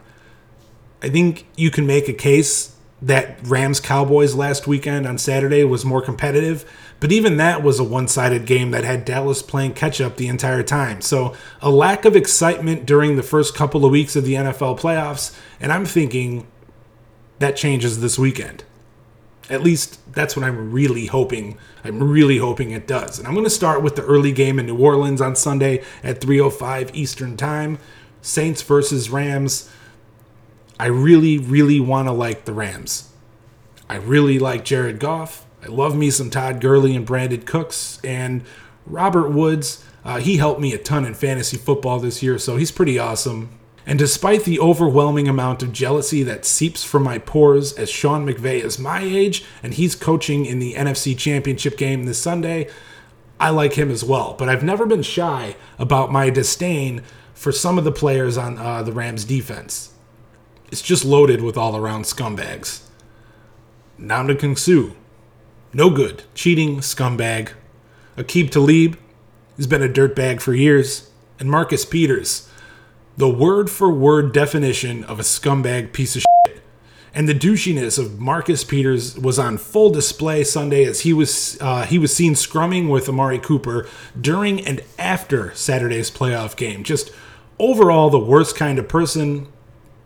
I 1.02 1.10
think 1.10 1.46
you 1.56 1.72
can 1.72 1.88
make 1.88 2.10
a 2.10 2.14
case 2.14 2.75
that 3.02 3.38
Rams 3.44 3.80
Cowboys 3.80 4.36
last 4.36 4.68
weekend 4.68 5.06
on 5.06 5.18
Saturday 5.18 5.64
was 5.64 5.84
more 5.84 6.02
competitive, 6.02 6.70
but 7.00 7.12
even 7.12 7.38
that 7.38 7.62
was 7.62 7.80
a 7.80 7.84
one 7.84 8.08
sided 8.08 8.46
game 8.46 8.72
that 8.72 8.84
had 8.84 9.06
Dallas 9.06 9.42
playing 9.42 9.74
catch 9.74 10.00
up 10.00 10.16
the 10.18 10.28
entire 10.28 10.64
time. 10.64 11.02
So, 11.02 11.36
a 11.62 11.70
lack 11.70 12.06
of 12.06 12.16
excitement 12.16 12.86
during 12.86 13.16
the 13.16 13.24
first 13.24 13.54
couple 13.54 13.86
of 13.86 13.92
weeks 13.92 14.16
of 14.16 14.24
the 14.24 14.36
NFL 14.36 14.80
playoffs, 14.80 15.38
and 15.60 15.72
I'm 15.72 15.86
thinking 15.86 16.48
that 17.40 17.58
changes 17.58 18.00
this 18.00 18.18
weekend. 18.18 18.64
At 19.50 19.62
least 19.62 20.00
that's 20.12 20.36
what 20.36 20.44
I'm 20.44 20.72
really 20.72 21.06
hoping. 21.06 21.58
I'm 21.84 22.02
really 22.02 22.38
hoping 22.38 22.72
it 22.72 22.88
does. 22.88 23.20
And 23.20 23.28
I'm 23.28 23.36
going 23.36 23.44
to 23.44 23.50
start 23.52 23.84
with 23.84 23.96
the 23.96 24.04
early 24.04 24.32
game 24.32 24.58
in 24.58 24.66
New 24.66 24.78
Orleans 24.78 25.22
on 25.22 25.36
Sunday 25.36 25.84
at 26.02 26.22
3:05 26.22 26.90
Eastern 26.96 27.38
Time. 27.38 27.78
Saints 28.22 28.64
versus 28.64 29.12
Rams. 29.12 29.70
I 30.80 30.88
really 30.88 31.38
really 31.38 31.80
want 31.80 32.08
to 32.08 32.12
like 32.12 32.46
the 32.46 32.54
Rams. 32.54 33.12
I 33.90 33.96
really 33.96 34.40
like 34.40 34.66
Jared 34.66 35.00
Goff. 35.00 35.46
I 35.64 35.68
love 35.68 35.96
me 35.96 36.10
some 36.12 36.30
Todd 36.30 36.62
Gurley 36.62 36.96
and 36.96 37.08
Brandin 37.08 37.46
Cooks 37.46 38.00
and 38.04 38.44
Robert 38.86 39.30
Woods. 39.30 39.84
Uh, 40.04 40.20
he 40.20 40.38
helped 40.38 40.62
me 40.62 40.74
a 40.74 40.78
ton 40.78 41.06
in 41.06 41.14
fantasy 41.14 41.58
football 41.58 42.00
this 42.00 42.22
year, 42.22 42.38
so 42.38 42.58
he's 42.58 42.72
pretty 42.72 43.00
awesome. 43.00 43.50
And 43.88 44.00
despite 44.00 44.44
the 44.44 44.60
overwhelming 44.60 45.28
amount 45.28 45.62
of 45.62 45.72
jealousy 45.72 46.24
that 46.24 46.46
seeps 46.46 46.84
from 46.84 47.04
my 47.04 47.20
pores 47.20 47.74
as 47.74 47.90
Sean 47.90 48.26
McVay 48.26 48.64
is 48.64 48.80
my 48.80 49.02
age 49.02 49.46
and 49.62 49.74
he's 49.76 49.96
coaching 49.96 50.46
in 50.46 50.60
the 50.60 50.74
NFC 50.74 51.18
Championship 51.18 51.78
game 51.78 52.06
this 52.06 52.20
Sunday, 52.20 52.68
I 53.40 53.50
like 53.52 53.74
him 53.74 53.92
as 53.92 54.04
well. 54.04 54.36
But 54.38 54.50
I've 54.50 54.64
never 54.64 54.86
been 54.86 55.04
shy 55.04 55.56
about 55.78 56.12
my 56.12 56.30
disdain 56.32 57.04
for 57.34 57.52
some 57.52 57.78
of 57.78 57.84
the 57.84 57.92
players 57.92 58.38
on 58.38 58.58
uh, 58.58 58.82
the 58.82 58.94
Rams 58.94 59.26
defense. 59.26 59.92
It's 60.72 60.82
just 60.82 61.06
loaded 61.06 61.42
with 61.42 61.58
all 61.58 61.76
around 61.76 62.04
scumbags. 62.04 62.82
Ndamukong 64.00 64.58
Suh, 64.58 64.94
no 65.74 65.90
good, 65.90 66.24
cheating 66.34 66.78
scumbag. 66.78 67.52
Aqib 68.18 68.50
Talib, 68.50 68.98
he's 69.58 69.68
been 69.68 69.84
a 69.84 69.90
dirtbag 69.90 70.42
for 70.42 70.54
years. 70.54 71.10
And 71.40 71.50
Marcus 71.50 71.84
Peters, 71.86 72.50
the 73.18 73.30
word 73.30 73.70
for 73.70 73.90
word 73.90 74.34
definition 74.34 75.04
of 75.04 75.20
a 75.20 75.24
scumbag 75.24 75.94
piece 75.94 76.16
of 76.16 76.24
shit. 76.48 76.64
And 77.14 77.30
the 77.30 77.34
douchiness 77.34 77.98
of 77.98 78.20
Marcus 78.20 78.64
Peters 78.64 79.18
was 79.18 79.40
on 79.40 79.58
full 79.58 79.90
display 79.90 80.44
Sunday 80.44 80.84
as 80.84 81.02
he 81.02 81.14
was 81.14 81.58
uh, 81.62 81.86
he 81.86 81.98
was 81.98 82.14
seen 82.14 82.34
scrumming 82.34 82.90
with 82.90 83.08
Amari 83.08 83.40
Cooper 83.40 83.88
during 84.20 84.66
and 84.66 84.82
after 85.00 85.54
Saturday's 85.56 86.12
playoff 86.12 86.58
game. 86.58 86.84
Just 86.84 87.12
overall, 87.60 88.10
the 88.10 88.20
worst 88.20 88.56
kind 88.56 88.80
of 88.80 88.88
person, 88.90 89.48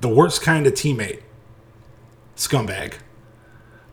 the 0.01 0.09
worst 0.09 0.41
kind 0.41 0.65
of 0.65 0.73
teammate, 0.73 1.21
scumbag. 2.35 2.95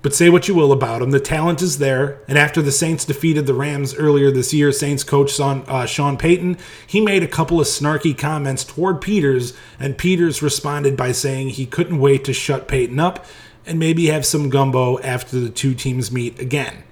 But 0.03 0.15
say 0.15 0.31
what 0.31 0.47
you 0.47 0.55
will 0.55 0.71
about 0.71 1.03
him, 1.03 1.11
the 1.11 1.19
talent 1.19 1.61
is 1.61 1.79
there. 1.79 2.21
And 2.29 2.39
after 2.39 2.63
the 2.63 2.71
Saints 2.71 3.05
defeated 3.05 3.47
the 3.47 3.55
Rams 3.55 3.93
earlier 3.93 4.31
this 4.31 4.55
year, 4.55 4.71
Saints 4.71 5.03
coach 5.03 5.33
Sean, 5.33 5.65
uh, 5.67 5.85
Sean 5.85 6.17
Payton, 6.17 6.59
he 6.87 7.01
made 7.01 7.25
a 7.25 7.29
couple 7.29 7.61
of 7.61 7.67
snarky 7.67 8.17
comments 8.17 8.63
toward 8.63 9.01
Peters, 9.01 9.53
and 9.81 9.99
Peters 9.99 10.43
responded 10.43 10.97
by 10.97 11.11
saying 11.11 11.49
he 11.49 11.67
couldn't 11.67 11.99
wait 11.99 12.25
to 12.25 12.33
shut 12.33 12.69
Payton 12.69 13.01
up 13.01 13.27
and 13.67 13.81
maybe 13.81 14.07
have 14.07 14.25
some 14.25 14.49
gumbo 14.49 15.01
after 15.01 15.41
the 15.41 15.51
two 15.51 15.75
teams 15.75 16.13
meet 16.13 16.39
again. 16.39 16.85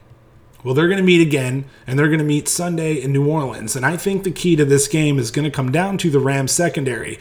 Well, 0.65 0.75
they're 0.75 0.89
going 0.89 0.99
to 0.99 1.05
meet 1.05 1.21
again, 1.21 1.67
and 1.87 1.97
they're 1.99 2.09
going 2.09 2.19
to 2.19 2.25
meet 2.25 2.49
Sunday 2.49 2.95
in 2.95 3.13
New 3.13 3.29
Orleans. 3.29 3.77
And 3.77 3.87
I 3.87 3.97
think 3.97 4.25
the 4.25 4.33
key 4.33 4.57
to 4.57 4.65
this 4.65 4.89
game 4.89 5.19
is 5.19 5.31
going 5.31 5.45
to 5.45 5.51
come 5.51 5.71
down 5.71 5.99
to 5.99 6.11
the 6.11 6.19
Rams 6.19 6.53
secondary. 6.53 7.21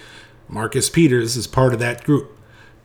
Marcus 0.53 0.87
Peters 0.87 1.35
is 1.35 1.47
part 1.47 1.73
of 1.73 1.79
that 1.79 2.03
group. 2.03 2.37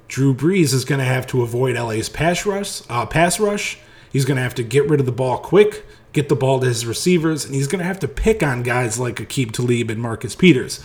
Drew 0.09 0.33
Brees 0.33 0.72
is 0.72 0.87
going 0.87 1.00
to 1.00 1.04
have 1.04 1.26
to 1.26 1.42
avoid 1.42 1.76
LA's 1.76 2.09
pass 2.09 2.46
rush. 2.46 2.81
Uh, 2.88 3.04
pass 3.04 3.38
rush. 3.38 3.78
He's 4.11 4.24
going 4.24 4.38
to 4.38 4.42
have 4.42 4.54
to 4.54 4.62
get 4.62 4.88
rid 4.88 5.00
of 5.00 5.07
the 5.07 5.12
ball 5.12 5.37
quick, 5.37 5.85
get 6.14 6.31
the 6.31 6.35
ball 6.35 6.61
to 6.61 6.66
his 6.66 6.87
receivers, 6.87 7.44
and 7.44 7.54
he's 7.54 7.66
going 7.66 7.81
to 7.81 7.85
have 7.85 8.00
to 8.00 8.09
pick 8.09 8.42
on 8.42 8.62
guys 8.62 8.98
like 8.98 9.16
Aqib 9.16 9.52
Talib 9.52 9.90
and 9.90 10.00
Marcus 10.00 10.35
Peters. 10.35 10.83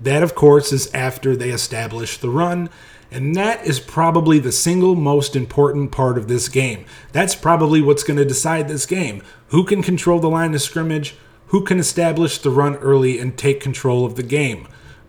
That, 0.00 0.22
of 0.22 0.36
course, 0.36 0.72
is 0.72 0.88
after 0.94 1.34
they 1.34 1.50
establish 1.50 2.16
the 2.16 2.30
run, 2.30 2.70
and 3.10 3.34
that 3.34 3.66
is 3.66 3.80
probably 3.80 4.38
the 4.38 4.52
single 4.52 4.94
most 4.94 5.34
important 5.34 5.90
part 5.90 6.16
of 6.16 6.28
this 6.28 6.48
game. 6.48 6.84
That's 7.10 7.34
probably 7.34 7.80
what's 7.80 8.04
going 8.04 8.18
to 8.18 8.24
decide 8.24 8.68
this 8.68 8.86
game. 8.86 9.20
Who 9.48 9.64
can 9.64 9.82
control 9.82 10.20
the 10.20 10.30
line 10.30 10.54
of 10.54 10.62
scrimmage? 10.62 11.16
Who 11.48 11.64
can 11.64 11.80
establish 11.80 12.38
the 12.38 12.50
run 12.50 12.76
early 12.76 13.18
and 13.18 13.36
take 13.36 13.60
control 13.60 14.06
of 14.06 14.14
the 14.14 14.22
game? 14.22 14.68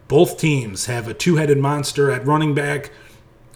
Both 0.10 0.40
teams 0.40 0.88
have 0.88 1.08
a 1.08 1.14
two 1.14 1.38
headed 1.38 1.60
monster 1.60 2.12
at 2.12 2.26
running 2.26 2.54
back 2.54 2.92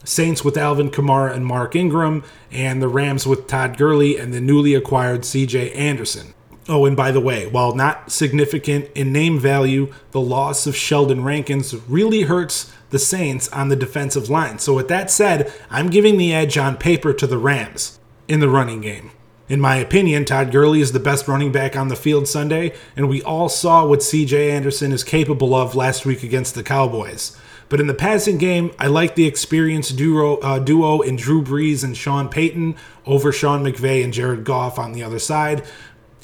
Saints 0.05 0.43
with 0.43 0.55
Alvin 0.55 0.91
Kamara 0.91 1.33
and 1.33 1.45
Mark 1.45 1.75
Ingram, 1.75 2.23
and 2.51 2.81
the 2.81 2.87
Rams 2.87 3.25
with 3.25 3.47
Todd 3.47 3.77
Gurley 3.77 4.17
and 4.17 4.33
the 4.33 4.41
newly 4.41 4.75
acquired 4.75 5.21
CJ 5.21 5.75
Anderson. 5.75 6.33
Oh, 6.69 6.85
and 6.85 6.95
by 6.95 7.11
the 7.11 7.19
way, 7.19 7.47
while 7.47 7.73
not 7.73 8.11
significant 8.11 8.89
in 8.95 9.11
name 9.11 9.39
value, 9.39 9.91
the 10.11 10.21
loss 10.21 10.67
of 10.67 10.75
Sheldon 10.75 11.23
Rankins 11.23 11.73
really 11.89 12.21
hurts 12.21 12.71
the 12.91 12.99
Saints 12.99 13.49
on 13.49 13.69
the 13.69 13.75
defensive 13.75 14.29
line. 14.29 14.59
So, 14.59 14.73
with 14.73 14.87
that 14.89 15.09
said, 15.09 15.51
I'm 15.69 15.89
giving 15.89 16.17
the 16.17 16.33
edge 16.33 16.57
on 16.57 16.77
paper 16.77 17.13
to 17.13 17.25
the 17.25 17.37
Rams 17.37 17.99
in 18.27 18.39
the 18.39 18.49
running 18.49 18.81
game. 18.81 19.11
In 19.53 19.61
my 19.61 19.75
opinion, 19.75 20.25
Todd 20.25 20.51
Gurley 20.51 20.81
is 20.81 20.93
the 20.93 20.99
best 20.99 21.27
running 21.27 21.51
back 21.51 21.75
on 21.75 21.87
the 21.87 21.95
field 21.95 22.27
Sunday, 22.27 22.73
and 22.97 23.07
we 23.07 23.21
all 23.21 23.49
saw 23.49 23.85
what 23.85 23.99
CJ 23.99 24.49
Anderson 24.49 24.91
is 24.91 25.03
capable 25.03 25.53
of 25.53 25.75
last 25.75 26.07
week 26.07 26.23
against 26.23 26.55
the 26.55 26.63
Cowboys. 26.63 27.37
But 27.69 27.79
in 27.79 27.85
the 27.85 27.93
passing 27.93 28.39
game, 28.39 28.71
I 28.79 28.87
like 28.87 29.13
the 29.13 29.27
experienced 29.27 29.95
duo, 29.95 30.37
uh, 30.37 30.57
duo 30.57 31.01
in 31.01 31.17
Drew 31.17 31.43
Brees 31.43 31.83
and 31.83 31.95
Sean 31.95 32.29
Payton 32.29 32.75
over 33.05 33.31
Sean 33.31 33.63
McVay 33.63 34.03
and 34.03 34.11
Jared 34.11 34.43
Goff 34.43 34.79
on 34.79 34.93
the 34.93 35.03
other 35.03 35.19
side. 35.19 35.63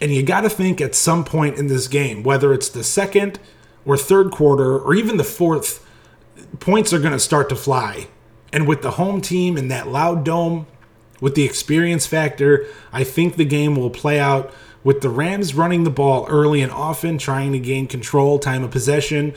And 0.01 0.11
you 0.11 0.23
got 0.23 0.41
to 0.41 0.49
think 0.49 0.81
at 0.81 0.95
some 0.95 1.23
point 1.23 1.59
in 1.59 1.67
this 1.67 1.87
game, 1.87 2.23
whether 2.23 2.51
it's 2.51 2.69
the 2.69 2.83
second 2.83 3.37
or 3.85 3.95
third 3.95 4.31
quarter 4.31 4.79
or 4.79 4.95
even 4.95 5.17
the 5.17 5.23
fourth, 5.23 5.85
points 6.59 6.91
are 6.93 6.99
going 6.99 7.13
to 7.13 7.19
start 7.19 7.47
to 7.49 7.55
fly. 7.55 8.07
And 8.51 8.67
with 8.67 8.81
the 8.81 8.91
home 8.97 9.21
team 9.21 9.55
in 9.55 9.67
that 9.67 9.87
loud 9.87 10.25
dome, 10.25 10.65
with 11.21 11.35
the 11.35 11.45
experience 11.45 12.05
factor, 12.05 12.65
I 12.91 13.03
think 13.03 13.35
the 13.35 13.45
game 13.45 13.75
will 13.75 13.89
play 13.89 14.19
out 14.19 14.53
with 14.83 15.01
the 15.01 15.09
Rams 15.09 15.53
running 15.53 15.83
the 15.83 15.89
ball 15.89 16.25
early 16.29 16.61
and 16.61 16.71
often, 16.71 17.17
trying 17.17 17.51
to 17.51 17.59
gain 17.59 17.87
control, 17.87 18.39
time 18.39 18.63
of 18.63 18.71
possession. 18.71 19.33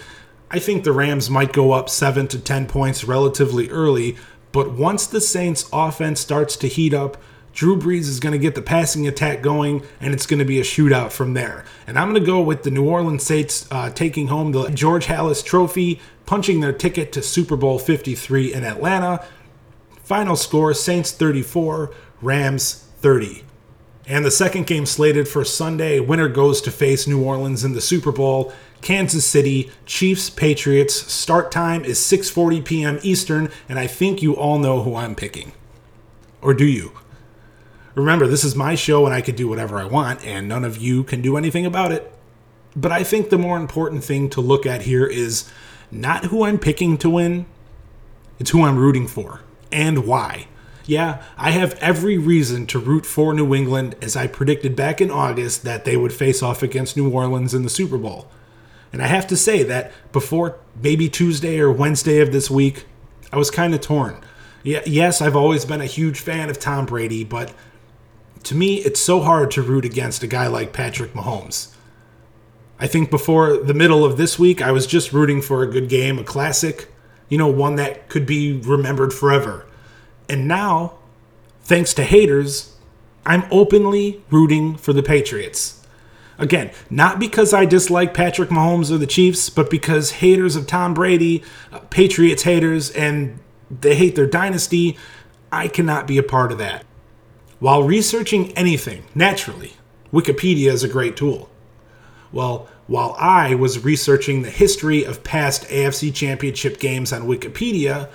I 0.50 0.58
think 0.58 0.84
the 0.84 0.92
Rams 0.92 1.30
might 1.30 1.52
go 1.52 1.72
up 1.72 1.88
7 1.88 2.28
to 2.28 2.38
10 2.38 2.66
points 2.66 3.04
relatively 3.04 3.68
early, 3.70 4.16
but 4.52 4.72
once 4.72 5.06
the 5.06 5.20
Saints 5.20 5.68
offense 5.72 6.20
starts 6.20 6.56
to 6.58 6.68
heat 6.68 6.94
up, 6.94 7.16
Drew 7.52 7.76
Brees 7.76 8.08
is 8.08 8.20
going 8.20 8.32
to 8.32 8.38
get 8.38 8.54
the 8.54 8.62
passing 8.62 9.06
attack 9.06 9.42
going, 9.42 9.82
and 10.00 10.14
it's 10.14 10.26
going 10.26 10.38
to 10.38 10.44
be 10.44 10.58
a 10.58 10.62
shootout 10.62 11.12
from 11.12 11.34
there. 11.34 11.64
And 11.86 11.98
I'm 11.98 12.10
going 12.10 12.22
to 12.22 12.26
go 12.26 12.40
with 12.40 12.62
the 12.62 12.70
New 12.70 12.88
Orleans 12.88 13.22
Saints 13.22 13.66
uh, 13.70 13.90
taking 13.90 14.28
home 14.28 14.52
the 14.52 14.70
George 14.70 15.06
Halas 15.06 15.44
Trophy, 15.44 16.00
punching 16.24 16.60
their 16.60 16.72
ticket 16.72 17.12
to 17.12 17.22
Super 17.22 17.56
Bowl 17.56 17.78
53 17.78 18.54
in 18.54 18.64
Atlanta. 18.64 19.26
Final 20.02 20.34
score 20.34 20.74
Saints 20.74 21.12
34, 21.12 21.92
Rams 22.20 22.86
30. 22.98 23.44
And 24.06 24.24
the 24.24 24.32
second 24.32 24.66
game 24.66 24.84
slated 24.84 25.28
for 25.28 25.44
Sunday, 25.44 26.00
winner 26.00 26.28
goes 26.28 26.60
to 26.62 26.72
face 26.72 27.06
New 27.06 27.22
Orleans 27.22 27.64
in 27.64 27.72
the 27.72 27.80
Super 27.80 28.10
Bowl. 28.10 28.52
Kansas 28.80 29.24
City, 29.24 29.70
Chiefs, 29.86 30.28
Patriots. 30.28 30.94
Start 31.12 31.52
time 31.52 31.84
is 31.84 32.00
6:40 32.00 32.64
p.m. 32.64 32.98
Eastern, 33.04 33.48
and 33.68 33.78
I 33.78 33.86
think 33.86 34.20
you 34.20 34.34
all 34.34 34.58
know 34.58 34.82
who 34.82 34.96
I'm 34.96 35.14
picking. 35.14 35.52
Or 36.40 36.52
do 36.52 36.66
you? 36.66 36.90
Remember, 37.94 38.26
this 38.26 38.42
is 38.42 38.56
my 38.56 38.74
show 38.74 39.04
and 39.06 39.14
I 39.14 39.20
can 39.20 39.36
do 39.36 39.46
whatever 39.46 39.78
I 39.78 39.84
want, 39.84 40.26
and 40.26 40.48
none 40.48 40.64
of 40.64 40.78
you 40.78 41.04
can 41.04 41.22
do 41.22 41.36
anything 41.36 41.64
about 41.64 41.92
it. 41.92 42.12
But 42.74 42.90
I 42.90 43.04
think 43.04 43.30
the 43.30 43.38
more 43.38 43.56
important 43.56 44.02
thing 44.02 44.28
to 44.30 44.40
look 44.40 44.66
at 44.66 44.82
here 44.82 45.06
is 45.06 45.48
not 45.92 46.24
who 46.24 46.42
I'm 46.42 46.58
picking 46.58 46.98
to 46.98 47.10
win, 47.10 47.46
it's 48.40 48.50
who 48.50 48.64
I'm 48.64 48.78
rooting 48.78 49.06
for 49.06 49.42
and 49.72 50.06
why. 50.06 50.46
Yeah, 50.84 51.22
I 51.36 51.52
have 51.52 51.74
every 51.74 52.18
reason 52.18 52.66
to 52.68 52.78
root 52.78 53.06
for 53.06 53.32
New 53.32 53.54
England 53.54 53.94
as 54.02 54.16
I 54.16 54.26
predicted 54.26 54.74
back 54.74 55.00
in 55.00 55.10
August 55.10 55.62
that 55.64 55.84
they 55.84 55.96
would 55.96 56.12
face 56.12 56.42
off 56.42 56.62
against 56.62 56.96
New 56.96 57.08
Orleans 57.08 57.54
in 57.54 57.62
the 57.62 57.70
Super 57.70 57.98
Bowl. 57.98 58.28
And 58.92 59.00
I 59.00 59.06
have 59.06 59.26
to 59.28 59.36
say 59.36 59.62
that 59.62 59.92
before 60.12 60.58
maybe 60.80 61.08
Tuesday 61.08 61.58
or 61.60 61.70
Wednesday 61.70 62.18
of 62.18 62.32
this 62.32 62.50
week, 62.50 62.84
I 63.32 63.36
was 63.36 63.50
kind 63.50 63.74
of 63.74 63.80
torn. 63.80 64.20
Yeah, 64.62 64.82
yes, 64.84 65.22
I've 65.22 65.36
always 65.36 65.64
been 65.64 65.80
a 65.80 65.86
huge 65.86 66.20
fan 66.20 66.50
of 66.50 66.58
Tom 66.58 66.86
Brady, 66.86 67.24
but 67.24 67.54
to 68.44 68.54
me, 68.54 68.76
it's 68.76 69.00
so 69.00 69.20
hard 69.20 69.50
to 69.52 69.62
root 69.62 69.84
against 69.84 70.22
a 70.22 70.26
guy 70.26 70.46
like 70.46 70.72
Patrick 70.72 71.14
Mahomes. 71.14 71.74
I 72.78 72.86
think 72.86 73.10
before 73.10 73.56
the 73.56 73.74
middle 73.74 74.04
of 74.04 74.16
this 74.16 74.38
week, 74.38 74.60
I 74.60 74.72
was 74.72 74.86
just 74.86 75.12
rooting 75.12 75.40
for 75.40 75.62
a 75.62 75.70
good 75.70 75.88
game, 75.88 76.18
a 76.18 76.24
classic, 76.24 76.91
you 77.32 77.38
know, 77.38 77.48
one 77.48 77.76
that 77.76 78.10
could 78.10 78.26
be 78.26 78.52
remembered 78.52 79.10
forever. 79.10 79.64
And 80.28 80.46
now, 80.46 80.98
thanks 81.62 81.94
to 81.94 82.04
haters, 82.04 82.76
I'm 83.24 83.44
openly 83.50 84.22
rooting 84.30 84.76
for 84.76 84.92
the 84.92 85.02
Patriots. 85.02 85.82
Again, 86.36 86.72
not 86.90 87.18
because 87.18 87.54
I 87.54 87.64
dislike 87.64 88.12
Patrick 88.12 88.50
Mahomes 88.50 88.90
or 88.90 88.98
the 88.98 89.06
Chiefs, 89.06 89.48
but 89.48 89.70
because 89.70 90.10
haters 90.10 90.56
of 90.56 90.66
Tom 90.66 90.92
Brady, 90.92 91.42
uh, 91.72 91.78
Patriots 91.88 92.42
haters, 92.42 92.90
and 92.90 93.38
they 93.70 93.94
hate 93.94 94.14
their 94.14 94.26
dynasty, 94.26 94.98
I 95.50 95.68
cannot 95.68 96.06
be 96.06 96.18
a 96.18 96.22
part 96.22 96.52
of 96.52 96.58
that. 96.58 96.84
While 97.60 97.82
researching 97.82 98.52
anything, 98.58 99.04
naturally, 99.14 99.72
Wikipedia 100.12 100.70
is 100.70 100.84
a 100.84 100.88
great 100.88 101.16
tool. 101.16 101.48
Well, 102.30 102.68
while 102.92 103.16
I 103.18 103.54
was 103.54 103.82
researching 103.82 104.42
the 104.42 104.50
history 104.50 105.02
of 105.02 105.24
past 105.24 105.62
AFC 105.68 106.14
championship 106.14 106.78
games 106.78 107.10
on 107.10 107.22
Wikipedia, 107.22 108.10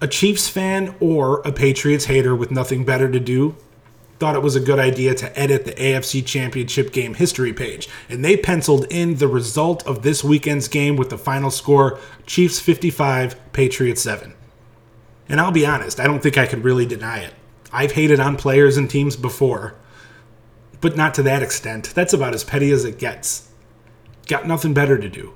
a 0.00 0.08
Chiefs 0.08 0.48
fan 0.48 0.94
or 0.98 1.42
a 1.42 1.52
Patriots 1.52 2.06
hater 2.06 2.34
with 2.34 2.50
nothing 2.50 2.86
better 2.86 3.10
to 3.10 3.20
do 3.20 3.54
thought 4.18 4.34
it 4.34 4.42
was 4.42 4.56
a 4.56 4.60
good 4.60 4.78
idea 4.78 5.14
to 5.14 5.38
edit 5.38 5.66
the 5.66 5.72
AFC 5.72 6.24
Championship 6.24 6.90
game 6.90 7.14
history 7.14 7.52
page, 7.52 7.86
and 8.08 8.24
they 8.24 8.34
penciled 8.34 8.86
in 8.90 9.16
the 9.16 9.28
result 9.28 9.86
of 9.86 10.02
this 10.02 10.24
weekend's 10.24 10.68
game 10.68 10.96
with 10.96 11.10
the 11.10 11.18
final 11.18 11.50
score 11.50 11.98
Chiefs 12.26 12.58
55, 12.58 13.52
Patriots 13.52 14.00
7. 14.00 14.32
And 15.28 15.38
I'll 15.38 15.52
be 15.52 15.66
honest, 15.66 16.00
I 16.00 16.06
don't 16.06 16.22
think 16.22 16.38
I 16.38 16.46
could 16.46 16.64
really 16.64 16.86
deny 16.86 17.18
it. 17.18 17.34
I've 17.72 17.92
hated 17.92 18.18
on 18.18 18.36
players 18.36 18.78
and 18.78 18.88
teams 18.88 19.16
before, 19.16 19.74
but 20.80 20.96
not 20.96 21.12
to 21.14 21.22
that 21.24 21.42
extent. 21.42 21.92
That's 21.94 22.14
about 22.14 22.34
as 22.34 22.42
petty 22.42 22.72
as 22.72 22.86
it 22.86 22.98
gets. 22.98 23.47
Got 24.28 24.46
nothing 24.46 24.72
better 24.72 24.96
to 24.98 25.08
do. 25.08 25.34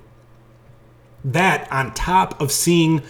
That, 1.24 1.70
on 1.72 1.94
top 1.94 2.40
of 2.40 2.52
seeing 2.52 3.02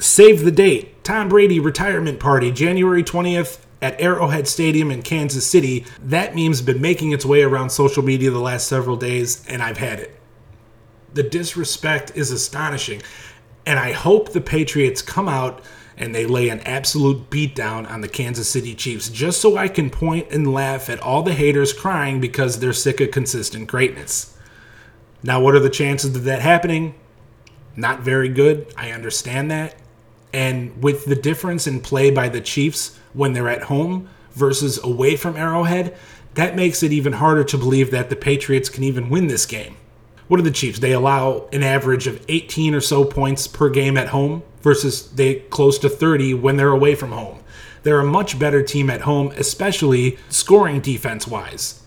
Save 0.00 0.46
the 0.46 0.50
date 0.50 1.04
Tom 1.04 1.28
Brady 1.28 1.60
retirement 1.60 2.20
party, 2.20 2.50
January 2.50 3.04
20th 3.04 3.58
at 3.82 4.00
Arrowhead 4.00 4.48
Stadium 4.48 4.90
in 4.90 5.02
Kansas 5.02 5.46
City. 5.46 5.84
That 6.02 6.34
meme's 6.34 6.62
been 6.62 6.80
making 6.80 7.12
its 7.12 7.26
way 7.26 7.42
around 7.42 7.68
social 7.68 8.02
media 8.02 8.30
the 8.30 8.38
last 8.38 8.66
several 8.66 8.96
days, 8.96 9.44
and 9.46 9.62
I've 9.62 9.76
had 9.76 10.00
it. 10.00 10.18
The 11.12 11.22
disrespect 11.22 12.12
is 12.14 12.30
astonishing, 12.30 13.02
and 13.66 13.78
I 13.78 13.92
hope 13.92 14.32
the 14.32 14.40
Patriots 14.40 15.02
come 15.02 15.28
out 15.28 15.62
and 15.98 16.14
they 16.14 16.24
lay 16.24 16.48
an 16.48 16.60
absolute 16.60 17.28
beatdown 17.28 17.90
on 17.90 18.00
the 18.00 18.08
Kansas 18.08 18.48
City 18.48 18.74
Chiefs 18.74 19.10
just 19.10 19.38
so 19.38 19.58
I 19.58 19.68
can 19.68 19.90
point 19.90 20.30
and 20.30 20.50
laugh 20.50 20.88
at 20.88 21.00
all 21.00 21.22
the 21.22 21.34
haters 21.34 21.74
crying 21.74 22.22
because 22.22 22.58
they're 22.58 22.72
sick 22.72 23.02
of 23.02 23.10
consistent 23.10 23.68
greatness. 23.68 24.34
Now, 25.22 25.40
what 25.40 25.54
are 25.54 25.60
the 25.60 25.70
chances 25.70 26.16
of 26.16 26.24
that 26.24 26.40
happening? 26.40 26.94
Not 27.76 28.00
very 28.00 28.28
good. 28.28 28.72
I 28.76 28.90
understand 28.90 29.50
that. 29.50 29.76
And 30.32 30.82
with 30.82 31.06
the 31.06 31.16
difference 31.16 31.66
in 31.66 31.80
play 31.80 32.10
by 32.10 32.28
the 32.28 32.40
Chiefs 32.40 32.98
when 33.12 33.32
they're 33.32 33.48
at 33.48 33.64
home 33.64 34.08
versus 34.32 34.82
away 34.82 35.16
from 35.16 35.36
Arrowhead, 35.36 35.96
that 36.34 36.56
makes 36.56 36.82
it 36.82 36.92
even 36.92 37.14
harder 37.14 37.44
to 37.44 37.58
believe 37.58 37.90
that 37.90 38.08
the 38.08 38.16
Patriots 38.16 38.68
can 38.68 38.84
even 38.84 39.10
win 39.10 39.26
this 39.26 39.46
game. 39.46 39.76
What 40.28 40.38
are 40.38 40.44
the 40.44 40.52
Chiefs? 40.52 40.78
They 40.78 40.92
allow 40.92 41.48
an 41.52 41.64
average 41.64 42.06
of 42.06 42.24
18 42.28 42.74
or 42.74 42.80
so 42.80 43.04
points 43.04 43.48
per 43.48 43.68
game 43.68 43.96
at 43.96 44.08
home 44.08 44.44
versus 44.62 45.10
they 45.10 45.36
close 45.36 45.78
to 45.80 45.88
30 45.88 46.34
when 46.34 46.56
they're 46.56 46.68
away 46.68 46.94
from 46.94 47.10
home. 47.10 47.40
They're 47.82 48.00
a 48.00 48.04
much 48.04 48.38
better 48.38 48.62
team 48.62 48.90
at 48.90 49.00
home, 49.00 49.32
especially 49.36 50.18
scoring 50.28 50.80
defense 50.80 51.26
wise. 51.26 51.82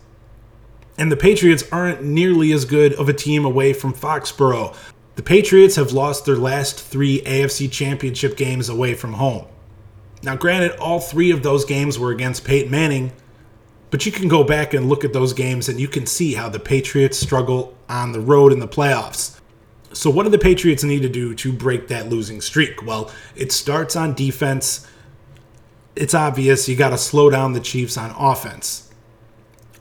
And 0.97 1.11
the 1.11 1.17
Patriots 1.17 1.63
aren't 1.71 2.03
nearly 2.03 2.51
as 2.51 2.65
good 2.65 2.93
of 2.93 3.09
a 3.09 3.13
team 3.13 3.45
away 3.45 3.73
from 3.73 3.93
Foxborough, 3.93 4.75
the 5.15 5.23
Patriots 5.23 5.75
have 5.75 5.91
lost 5.91 6.25
their 6.25 6.35
last 6.35 6.79
three 6.79 7.21
AFC 7.21 7.71
championship 7.71 8.35
games 8.35 8.67
away 8.67 8.95
from 8.95 9.13
home. 9.13 9.45
Now, 10.23 10.35
granted, 10.35 10.71
all 10.77 10.99
three 10.99 11.29
of 11.29 11.43
those 11.43 11.65
games 11.65 11.99
were 11.99 12.11
against 12.11 12.45
Peyton 12.45 12.71
Manning, 12.71 13.11
but 13.91 14.07
you 14.07 14.11
can 14.11 14.27
go 14.27 14.43
back 14.43 14.73
and 14.73 14.89
look 14.89 15.03
at 15.03 15.13
those 15.13 15.33
games 15.33 15.69
and 15.69 15.79
you 15.79 15.87
can 15.87 16.07
see 16.07 16.33
how 16.33 16.49
the 16.49 16.59
Patriots 16.59 17.19
struggle 17.19 17.75
on 17.87 18.11
the 18.11 18.19
road 18.19 18.51
in 18.51 18.59
the 18.59 18.67
playoffs. 18.67 19.39
So, 19.91 20.09
what 20.09 20.23
do 20.23 20.29
the 20.29 20.39
Patriots 20.39 20.83
need 20.83 21.03
to 21.03 21.09
do 21.09 21.35
to 21.35 21.53
break 21.53 21.89
that 21.89 22.09
losing 22.09 22.41
streak? 22.41 22.83
Well, 22.83 23.11
it 23.35 23.51
starts 23.51 23.95
on 23.95 24.15
defense. 24.15 24.87
It's 25.95 26.15
obvious 26.15 26.67
you 26.67 26.75
got 26.75 26.89
to 26.89 26.97
slow 26.97 27.29
down 27.29 27.53
the 27.53 27.59
Chiefs 27.59 27.97
on 27.97 28.09
offense. 28.17 28.89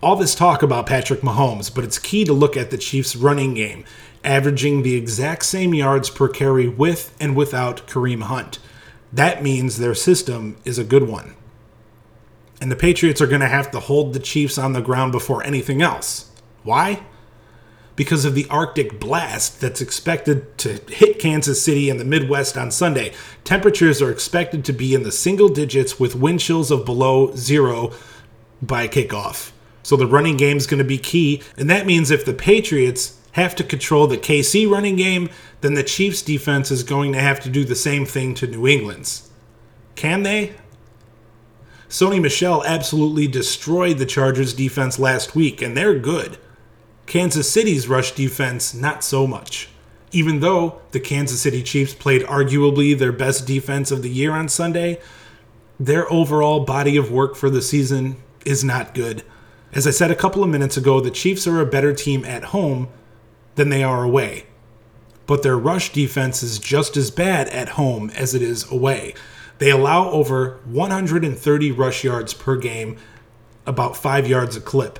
All 0.02 0.16
this 0.16 0.34
talk 0.34 0.64
about 0.64 0.86
Patrick 0.86 1.20
Mahomes, 1.20 1.72
but 1.72 1.84
it's 1.84 1.98
key 1.98 2.24
to 2.24 2.32
look 2.32 2.56
at 2.56 2.72
the 2.72 2.76
Chiefs' 2.78 3.14
running 3.14 3.54
game 3.54 3.84
averaging 4.24 4.82
the 4.82 4.96
exact 4.96 5.44
same 5.44 5.74
yards 5.74 6.10
per 6.10 6.28
carry 6.28 6.68
with 6.68 7.16
and 7.20 7.36
without 7.36 7.86
Kareem 7.86 8.22
Hunt. 8.22 8.58
That 9.12 9.42
means 9.42 9.78
their 9.78 9.94
system 9.94 10.56
is 10.64 10.78
a 10.78 10.84
good 10.84 11.08
one. 11.08 11.34
And 12.60 12.70
the 12.70 12.76
Patriots 12.76 13.20
are 13.20 13.26
going 13.26 13.40
to 13.40 13.48
have 13.48 13.70
to 13.72 13.80
hold 13.80 14.12
the 14.12 14.20
Chiefs 14.20 14.58
on 14.58 14.72
the 14.72 14.80
ground 14.80 15.12
before 15.12 15.44
anything 15.44 15.82
else. 15.82 16.30
Why? 16.62 17.02
Because 17.94 18.24
of 18.24 18.34
the 18.34 18.46
Arctic 18.48 18.98
blast 18.98 19.60
that's 19.60 19.80
expected 19.80 20.56
to 20.58 20.80
hit 20.88 21.18
Kansas 21.18 21.62
City 21.62 21.90
and 21.90 22.00
the 22.00 22.04
Midwest 22.04 22.56
on 22.56 22.70
Sunday. 22.70 23.12
Temperatures 23.44 24.00
are 24.00 24.10
expected 24.10 24.64
to 24.64 24.72
be 24.72 24.94
in 24.94 25.02
the 25.02 25.12
single 25.12 25.48
digits 25.48 26.00
with 26.00 26.16
wind 26.16 26.40
chills 26.40 26.70
of 26.70 26.84
below 26.84 27.34
zero 27.36 27.92
by 28.60 28.88
kickoff. 28.88 29.52
So 29.82 29.96
the 29.96 30.06
running 30.06 30.36
game 30.36 30.56
is 30.56 30.66
going 30.66 30.78
to 30.78 30.84
be 30.84 30.98
key. 30.98 31.42
And 31.56 31.68
that 31.70 31.86
means 31.86 32.10
if 32.10 32.24
the 32.24 32.34
Patriots 32.34 33.18
have 33.32 33.54
to 33.56 33.64
control 33.64 34.06
the 34.06 34.18
KC 34.18 34.70
running 34.70 34.96
game, 34.96 35.30
then 35.60 35.74
the 35.74 35.82
Chiefs 35.82 36.22
defense 36.22 36.70
is 36.70 36.82
going 36.82 37.12
to 37.12 37.20
have 37.20 37.40
to 37.40 37.50
do 37.50 37.64
the 37.64 37.74
same 37.74 38.04
thing 38.04 38.34
to 38.34 38.46
New 38.46 38.66
England's. 38.66 39.30
Can 39.94 40.22
they? 40.22 40.54
Sony 41.88 42.20
Michel 42.20 42.64
absolutely 42.64 43.26
destroyed 43.26 43.98
the 43.98 44.06
Chargers 44.06 44.54
defense 44.54 44.98
last 44.98 45.34
week, 45.34 45.60
and 45.60 45.76
they're 45.76 45.98
good. 45.98 46.38
Kansas 47.06 47.50
City's 47.50 47.88
rush 47.88 48.12
defense, 48.12 48.72
not 48.72 49.04
so 49.04 49.26
much. 49.26 49.68
Even 50.10 50.40
though 50.40 50.80
the 50.92 51.00
Kansas 51.00 51.42
City 51.42 51.62
Chiefs 51.62 51.94
played 51.94 52.22
arguably 52.22 52.98
their 52.98 53.12
best 53.12 53.46
defense 53.46 53.90
of 53.90 54.02
the 54.02 54.10
year 54.10 54.32
on 54.32 54.48
Sunday, 54.48 55.00
their 55.78 56.10
overall 56.12 56.60
body 56.60 56.96
of 56.96 57.10
work 57.10 57.34
for 57.34 57.50
the 57.50 57.62
season 57.62 58.16
is 58.44 58.62
not 58.62 58.94
good. 58.94 59.22
As 59.74 59.86
I 59.86 59.90
said 59.90 60.10
a 60.10 60.16
couple 60.16 60.44
of 60.44 60.50
minutes 60.50 60.76
ago, 60.76 61.00
the 61.00 61.10
Chiefs 61.10 61.46
are 61.46 61.60
a 61.60 61.66
better 61.66 61.94
team 61.94 62.26
at 62.26 62.44
home 62.44 62.88
than 63.54 63.70
they 63.70 63.82
are 63.82 64.04
away. 64.04 64.44
But 65.26 65.42
their 65.42 65.56
rush 65.56 65.92
defense 65.92 66.42
is 66.42 66.58
just 66.58 66.96
as 66.96 67.10
bad 67.10 67.48
at 67.48 67.70
home 67.70 68.10
as 68.10 68.34
it 68.34 68.42
is 68.42 68.70
away. 68.70 69.14
They 69.58 69.70
allow 69.70 70.10
over 70.10 70.60
130 70.66 71.72
rush 71.72 72.04
yards 72.04 72.34
per 72.34 72.56
game, 72.56 72.98
about 73.64 73.96
five 73.96 74.28
yards 74.28 74.56
a 74.56 74.60
clip. 74.60 74.98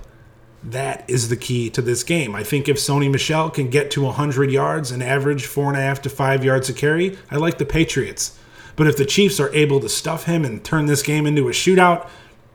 That 0.63 1.05
is 1.07 1.29
the 1.29 1.37
key 1.37 1.69
to 1.71 1.83
this 1.83 2.03
game. 2.03 2.35
I 2.35 2.43
think 2.43 2.67
if 2.67 2.77
Sony 2.77 3.11
Michel 3.11 3.51
can 3.51 3.69
get 3.69 3.91
to 3.91 4.03
100 4.03 4.51
yards 4.51 4.91
and 4.91 5.03
average 5.03 5.45
four 5.45 5.69
and 5.69 5.77
a 5.77 5.81
half 5.81 6.01
to 6.03 6.09
five 6.09 6.45
yards 6.45 6.71
a 6.71 6.73
carry, 6.73 7.19
I 7.31 7.37
like 7.37 7.59
the 7.59 7.67
Patriots. 7.67 8.39
But 8.77 8.87
if 8.87 8.97
the 8.97 9.05
Chiefs 9.05 9.39
are 9.39 9.53
able 9.53 9.81
to 9.81 9.89
stuff 9.89 10.25
him 10.25 10.47
and 10.47 10.65
turn 10.65 10.87
this 10.87 11.03
game 11.03 11.27
into 11.27 11.49
a 11.49 11.53
shootout, 11.53 12.09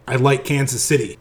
I 0.08 0.16
like 0.16 0.46
Kansas 0.46 0.82
City. 0.82 1.20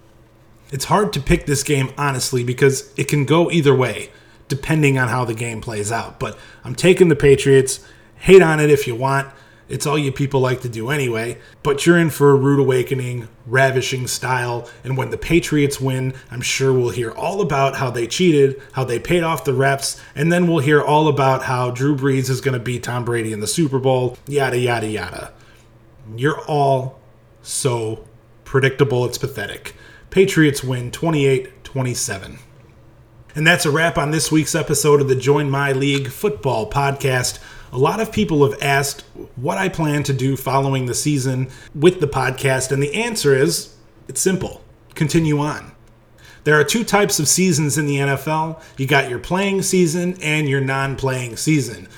It's 0.70 0.86
hard 0.86 1.12
to 1.12 1.20
pick 1.20 1.46
this 1.46 1.62
game 1.62 1.90
honestly 1.96 2.42
because 2.42 2.92
it 2.96 3.08
can 3.08 3.24
go 3.24 3.50
either 3.50 3.74
way 3.74 4.10
depending 4.48 4.98
on 4.98 5.08
how 5.08 5.24
the 5.24 5.34
game 5.34 5.60
plays 5.60 5.90
out. 5.90 6.18
But 6.18 6.38
I'm 6.64 6.74
taking 6.74 7.08
the 7.08 7.16
Patriots. 7.16 7.86
Hate 8.16 8.42
on 8.42 8.60
it 8.60 8.70
if 8.70 8.86
you 8.86 8.94
want. 8.94 9.28
It's 9.68 9.84
all 9.84 9.98
you 9.98 10.12
people 10.12 10.40
like 10.40 10.60
to 10.60 10.68
do 10.68 10.90
anyway. 10.90 11.38
But 11.62 11.84
you're 11.84 11.98
in 11.98 12.10
for 12.10 12.30
a 12.30 12.36
rude 12.36 12.60
awakening, 12.60 13.28
ravishing 13.46 14.06
style. 14.06 14.68
And 14.84 14.96
when 14.96 15.10
the 15.10 15.18
Patriots 15.18 15.80
win, 15.80 16.14
I'm 16.30 16.40
sure 16.40 16.72
we'll 16.72 16.90
hear 16.90 17.10
all 17.10 17.40
about 17.40 17.76
how 17.76 17.90
they 17.90 18.06
cheated, 18.06 18.62
how 18.72 18.84
they 18.84 19.00
paid 19.00 19.24
off 19.24 19.44
the 19.44 19.54
reps, 19.54 20.00
and 20.14 20.30
then 20.30 20.46
we'll 20.46 20.60
hear 20.60 20.80
all 20.80 21.08
about 21.08 21.42
how 21.42 21.70
Drew 21.70 21.96
Brees 21.96 22.30
is 22.30 22.40
going 22.40 22.56
to 22.56 22.60
beat 22.60 22.84
Tom 22.84 23.04
Brady 23.04 23.32
in 23.32 23.40
the 23.40 23.46
Super 23.48 23.80
Bowl, 23.80 24.16
yada, 24.28 24.58
yada, 24.58 24.86
yada. 24.86 25.32
You're 26.14 26.40
all 26.42 27.00
so 27.42 28.06
predictable, 28.44 29.04
it's 29.04 29.18
pathetic. 29.18 29.74
Patriots 30.16 30.64
win 30.64 30.90
28 30.90 31.62
27. 31.62 32.38
And 33.34 33.46
that's 33.46 33.66
a 33.66 33.70
wrap 33.70 33.98
on 33.98 34.12
this 34.12 34.32
week's 34.32 34.54
episode 34.54 35.02
of 35.02 35.08
the 35.08 35.14
Join 35.14 35.50
My 35.50 35.72
League 35.72 36.08
Football 36.08 36.70
Podcast. 36.70 37.38
A 37.70 37.76
lot 37.76 38.00
of 38.00 38.10
people 38.10 38.42
have 38.48 38.58
asked 38.62 39.02
what 39.36 39.58
I 39.58 39.68
plan 39.68 40.04
to 40.04 40.14
do 40.14 40.34
following 40.34 40.86
the 40.86 40.94
season 40.94 41.50
with 41.74 42.00
the 42.00 42.08
podcast, 42.08 42.72
and 42.72 42.82
the 42.82 42.94
answer 42.94 43.34
is 43.34 43.76
it's 44.08 44.22
simple 44.22 44.64
continue 44.94 45.38
on. 45.38 45.72
There 46.44 46.58
are 46.58 46.64
two 46.64 46.82
types 46.82 47.18
of 47.18 47.28
seasons 47.28 47.76
in 47.76 47.84
the 47.84 47.96
NFL 47.96 48.62
you 48.78 48.86
got 48.86 49.10
your 49.10 49.18
playing 49.18 49.60
season 49.60 50.16
and 50.22 50.48
your 50.48 50.62
non 50.62 50.96
playing 50.96 51.36
season. 51.36 51.88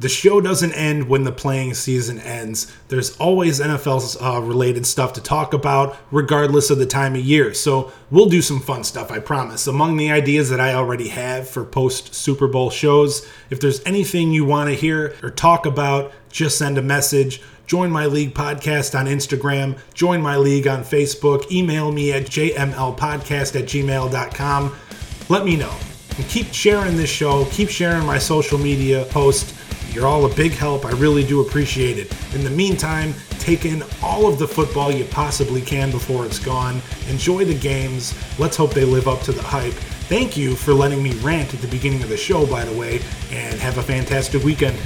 The 0.00 0.08
show 0.08 0.40
doesn't 0.40 0.72
end 0.74 1.08
when 1.08 1.24
the 1.24 1.32
playing 1.32 1.74
season 1.74 2.20
ends. 2.20 2.72
There's 2.86 3.16
always 3.16 3.58
NFL 3.58 4.22
uh, 4.22 4.40
related 4.40 4.86
stuff 4.86 5.12
to 5.14 5.20
talk 5.20 5.52
about, 5.52 5.96
regardless 6.12 6.70
of 6.70 6.78
the 6.78 6.86
time 6.86 7.16
of 7.16 7.20
year. 7.20 7.52
So 7.52 7.92
we'll 8.08 8.28
do 8.28 8.40
some 8.40 8.60
fun 8.60 8.84
stuff, 8.84 9.10
I 9.10 9.18
promise. 9.18 9.66
Among 9.66 9.96
the 9.96 10.12
ideas 10.12 10.50
that 10.50 10.60
I 10.60 10.74
already 10.74 11.08
have 11.08 11.48
for 11.48 11.64
post 11.64 12.14
Super 12.14 12.46
Bowl 12.46 12.70
shows, 12.70 13.26
if 13.50 13.58
there's 13.58 13.84
anything 13.84 14.30
you 14.30 14.44
want 14.44 14.70
to 14.70 14.76
hear 14.76 15.16
or 15.20 15.30
talk 15.30 15.66
about, 15.66 16.12
just 16.30 16.58
send 16.58 16.78
a 16.78 16.82
message. 16.82 17.42
Join 17.66 17.90
my 17.90 18.06
league 18.06 18.34
podcast 18.34 18.96
on 18.98 19.06
Instagram. 19.06 19.78
Join 19.94 20.22
my 20.22 20.36
league 20.36 20.68
on 20.68 20.84
Facebook. 20.84 21.50
Email 21.50 21.90
me 21.90 22.12
at 22.12 22.26
jmlpodcast 22.26 23.60
at 23.60 23.64
gmail.com. 23.66 24.76
Let 25.28 25.44
me 25.44 25.56
know. 25.56 25.74
And 26.16 26.26
keep 26.28 26.52
sharing 26.52 26.96
this 26.96 27.10
show. 27.10 27.44
Keep 27.46 27.68
sharing 27.68 28.06
my 28.06 28.18
social 28.18 28.58
media 28.58 29.04
posts 29.10 29.57
you're 29.92 30.06
all 30.06 30.24
a 30.24 30.34
big 30.34 30.52
help. 30.52 30.84
I 30.84 30.90
really 30.92 31.24
do 31.24 31.40
appreciate 31.40 31.98
it. 31.98 32.12
In 32.34 32.44
the 32.44 32.50
meantime, 32.50 33.14
take 33.38 33.64
in 33.64 33.82
all 34.02 34.26
of 34.26 34.38
the 34.38 34.46
football 34.46 34.92
you 34.92 35.04
possibly 35.06 35.60
can 35.60 35.90
before 35.90 36.26
it's 36.26 36.38
gone. 36.38 36.80
Enjoy 37.08 37.44
the 37.44 37.58
games. 37.58 38.14
Let's 38.38 38.56
hope 38.56 38.72
they 38.72 38.84
live 38.84 39.08
up 39.08 39.20
to 39.22 39.32
the 39.32 39.42
hype. 39.42 39.74
Thank 40.08 40.36
you 40.36 40.54
for 40.54 40.72
letting 40.72 41.02
me 41.02 41.12
rant 41.20 41.52
at 41.52 41.60
the 41.60 41.68
beginning 41.68 42.02
of 42.02 42.08
the 42.08 42.16
show, 42.16 42.46
by 42.46 42.64
the 42.64 42.78
way, 42.78 43.00
and 43.30 43.58
have 43.60 43.78
a 43.78 43.82
fantastic 43.82 44.42
weekend. 44.42 44.78